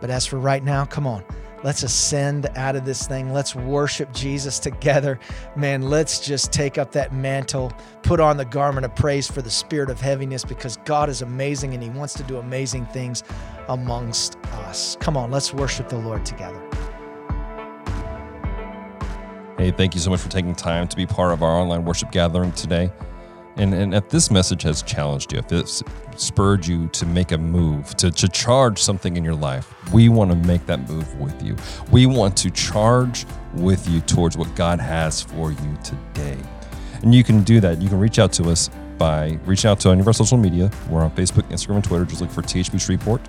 But 0.00 0.10
as 0.10 0.26
for 0.26 0.38
right 0.38 0.62
now, 0.62 0.84
come 0.84 1.06
on. 1.06 1.24
Let's 1.64 1.82
ascend 1.82 2.46
out 2.54 2.76
of 2.76 2.84
this 2.84 3.08
thing. 3.08 3.32
Let's 3.32 3.56
worship 3.56 4.12
Jesus 4.12 4.60
together. 4.60 5.18
Man, 5.56 5.82
let's 5.82 6.20
just 6.20 6.52
take 6.52 6.78
up 6.78 6.92
that 6.92 7.12
mantle, 7.12 7.72
put 8.02 8.20
on 8.20 8.36
the 8.36 8.44
garment 8.44 8.84
of 8.84 8.94
praise 8.94 9.28
for 9.28 9.42
the 9.42 9.50
spirit 9.50 9.90
of 9.90 10.00
heaviness 10.00 10.44
because 10.44 10.76
God 10.84 11.08
is 11.08 11.22
amazing 11.22 11.74
and 11.74 11.82
He 11.82 11.90
wants 11.90 12.14
to 12.14 12.22
do 12.22 12.36
amazing 12.36 12.86
things 12.86 13.24
amongst 13.68 14.36
us. 14.52 14.96
Come 15.00 15.16
on, 15.16 15.32
let's 15.32 15.52
worship 15.52 15.88
the 15.88 15.98
Lord 15.98 16.24
together. 16.24 16.67
Hey, 19.58 19.72
thank 19.72 19.92
you 19.92 20.00
so 20.00 20.10
much 20.10 20.20
for 20.20 20.28
taking 20.28 20.54
time 20.54 20.86
to 20.86 20.96
be 20.96 21.04
part 21.04 21.32
of 21.32 21.42
our 21.42 21.50
online 21.50 21.84
worship 21.84 22.12
gathering 22.12 22.52
today. 22.52 22.92
And, 23.56 23.74
and 23.74 23.92
if 23.92 24.08
this 24.08 24.30
message 24.30 24.62
has 24.62 24.82
challenged 24.82 25.32
you, 25.32 25.40
if 25.40 25.50
it's 25.50 25.82
spurred 26.14 26.64
you 26.64 26.86
to 26.90 27.04
make 27.04 27.32
a 27.32 27.38
move, 27.38 27.96
to, 27.96 28.12
to 28.12 28.28
charge 28.28 28.80
something 28.80 29.16
in 29.16 29.24
your 29.24 29.34
life, 29.34 29.74
we 29.92 30.08
want 30.08 30.30
to 30.30 30.36
make 30.36 30.64
that 30.66 30.88
move 30.88 31.12
with 31.18 31.42
you. 31.42 31.56
We 31.90 32.06
want 32.06 32.36
to 32.36 32.52
charge 32.52 33.26
with 33.52 33.88
you 33.88 34.00
towards 34.02 34.38
what 34.38 34.54
God 34.54 34.78
has 34.78 35.22
for 35.22 35.50
you 35.50 35.78
today. 35.82 36.38
And 37.02 37.14
you 37.14 37.24
can 37.24 37.42
do 37.42 37.60
that. 37.60 37.80
You 37.80 37.88
can 37.88 37.98
reach 37.98 38.18
out 38.18 38.32
to 38.34 38.50
us 38.50 38.70
by 38.98 39.38
reaching 39.44 39.70
out 39.70 39.80
to 39.80 39.90
any 39.90 40.00
of 40.00 40.06
our 40.06 40.12
social 40.12 40.36
media. 40.36 40.70
We're 40.90 41.02
on 41.02 41.10
Facebook, 41.12 41.48
Instagram, 41.50 41.76
and 41.76 41.84
Twitter. 41.84 42.04
Just 42.04 42.20
look 42.20 42.30
for 42.30 42.42
THP 42.42 42.80
Shreveport 42.80 43.20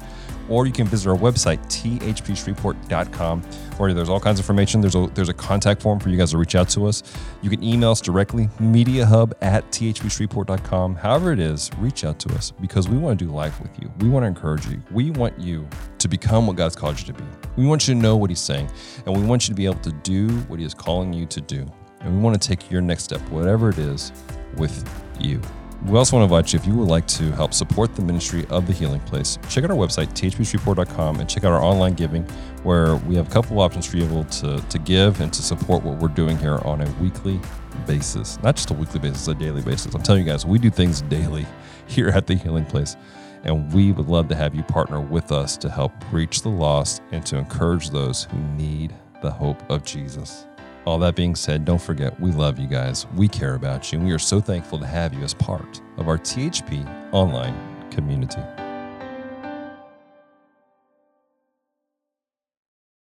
or 0.49 0.65
you 0.65 0.73
can 0.73 0.87
visit 0.87 1.09
our 1.09 1.17
website, 1.17 1.59
thpshreveport.com, 1.67 3.41
where 3.77 3.93
there's 3.93 4.09
all 4.09 4.19
kinds 4.19 4.39
of 4.39 4.43
information. 4.43 4.81
There's 4.81 4.95
a, 4.95 5.07
there's 5.13 5.29
a 5.29 5.33
contact 5.33 5.81
form 5.81 5.99
for 5.99 6.09
you 6.09 6.17
guys 6.17 6.31
to 6.31 6.37
reach 6.37 6.55
out 6.55 6.69
to 6.69 6.87
us. 6.87 7.03
You 7.41 7.49
can 7.49 7.63
email 7.63 7.91
us 7.91 8.01
directly, 8.01 8.47
mediahub 8.59 9.33
at 9.41 9.69
thpshreveport.com. 9.71 10.95
However 10.95 11.31
it 11.31 11.39
is, 11.39 11.69
reach 11.77 12.03
out 12.03 12.19
to 12.19 12.33
us 12.35 12.51
because 12.51 12.89
we 12.89 12.97
want 12.97 13.19
to 13.19 13.25
do 13.25 13.31
life 13.31 13.61
with 13.61 13.71
you. 13.79 13.91
We 13.99 14.09
want 14.09 14.23
to 14.23 14.27
encourage 14.27 14.65
you. 14.65 14.81
We 14.91 15.11
want 15.11 15.39
you 15.39 15.67
to 15.99 16.07
become 16.07 16.47
what 16.47 16.55
God's 16.55 16.75
called 16.75 16.99
you 16.99 17.05
to 17.05 17.13
be. 17.13 17.23
We 17.55 17.65
want 17.65 17.87
you 17.87 17.93
to 17.93 17.99
know 17.99 18.17
what 18.17 18.29
He's 18.29 18.39
saying, 18.39 18.69
and 19.05 19.15
we 19.15 19.23
want 19.23 19.47
you 19.47 19.53
to 19.53 19.57
be 19.57 19.65
able 19.65 19.79
to 19.81 19.91
do 19.91 20.27
what 20.47 20.59
He 20.59 20.65
is 20.65 20.73
calling 20.73 21.13
you 21.13 21.25
to 21.27 21.41
do. 21.41 21.65
And 22.01 22.15
we 22.15 22.21
want 22.21 22.41
to 22.41 22.47
take 22.47 22.71
your 22.71 22.81
next 22.81 23.03
step, 23.03 23.21
whatever 23.29 23.69
it 23.69 23.77
is, 23.77 24.11
with 24.55 24.87
you. 25.19 25.41
We 25.85 25.97
also 25.97 26.17
want 26.17 26.29
to 26.29 26.35
invite 26.35 26.51
you, 26.51 26.59
if 26.59 26.65
you 26.67 26.73
would 26.73 26.89
like 26.89 27.07
to 27.07 27.31
help 27.31 27.53
support 27.53 27.95
the 27.95 28.01
ministry 28.01 28.45
of 28.49 28.67
the 28.67 28.73
Healing 28.73 28.99
Place, 29.01 29.39
check 29.49 29.63
out 29.63 29.71
our 29.71 29.77
website, 29.77 30.07
thpshreveport.com, 30.09 31.21
and 31.21 31.29
check 31.29 31.45
out 31.45 31.53
our 31.53 31.63
online 31.63 31.93
giving, 31.93 32.23
where 32.63 32.97
we 32.97 33.15
have 33.15 33.29
a 33.29 33.31
couple 33.31 33.61
options 33.61 33.85
for 33.85 33.95
you 33.95 34.03
able 34.03 34.25
to, 34.25 34.59
to 34.59 34.79
give 34.79 35.21
and 35.21 35.31
to 35.31 35.41
support 35.41 35.81
what 35.83 35.97
we're 35.97 36.09
doing 36.09 36.37
here 36.37 36.57
on 36.65 36.81
a 36.81 36.91
weekly 37.01 37.39
basis. 37.87 38.37
Not 38.43 38.57
just 38.57 38.71
a 38.71 38.73
weekly 38.73 38.99
basis, 38.99 39.25
a 39.29 39.33
daily 39.33 39.61
basis. 39.61 39.95
I'm 39.95 40.03
telling 40.03 40.25
you 40.25 40.29
guys, 40.29 40.45
we 40.45 40.59
do 40.59 40.69
things 40.69 41.01
daily 41.03 41.45
here 41.87 42.09
at 42.09 42.27
the 42.27 42.35
Healing 42.35 42.65
Place. 42.65 42.97
And 43.43 43.71
we 43.71 43.93
would 43.93 44.07
love 44.07 44.27
to 44.27 44.35
have 44.35 44.53
you 44.53 44.63
partner 44.63 44.99
with 44.99 45.31
us 45.31 45.55
to 45.57 45.69
help 45.69 45.93
reach 46.11 46.41
the 46.41 46.49
lost 46.49 47.01
and 47.13 47.25
to 47.27 47.37
encourage 47.37 47.89
those 47.89 48.25
who 48.25 48.37
need 48.57 48.93
the 49.21 49.31
hope 49.31 49.61
of 49.71 49.85
Jesus. 49.85 50.48
All 50.89 50.97
that 50.97 51.13
being 51.13 51.35
said, 51.35 51.65
don't 51.65 51.79
forget, 51.79 52.19
we 52.19 52.31
love 52.31 52.57
you 52.57 52.65
guys. 52.65 53.05
We 53.13 53.27
care 53.27 53.53
about 53.53 53.91
you, 53.91 53.99
and 53.99 54.07
we 54.07 54.11
are 54.11 54.17
so 54.17 54.41
thankful 54.41 54.79
to 54.79 54.87
have 54.87 55.13
you 55.13 55.21
as 55.21 55.35
part 55.35 55.81
of 55.97 56.07
our 56.07 56.17
THP 56.17 56.83
online 57.13 57.53
community. 57.91 58.41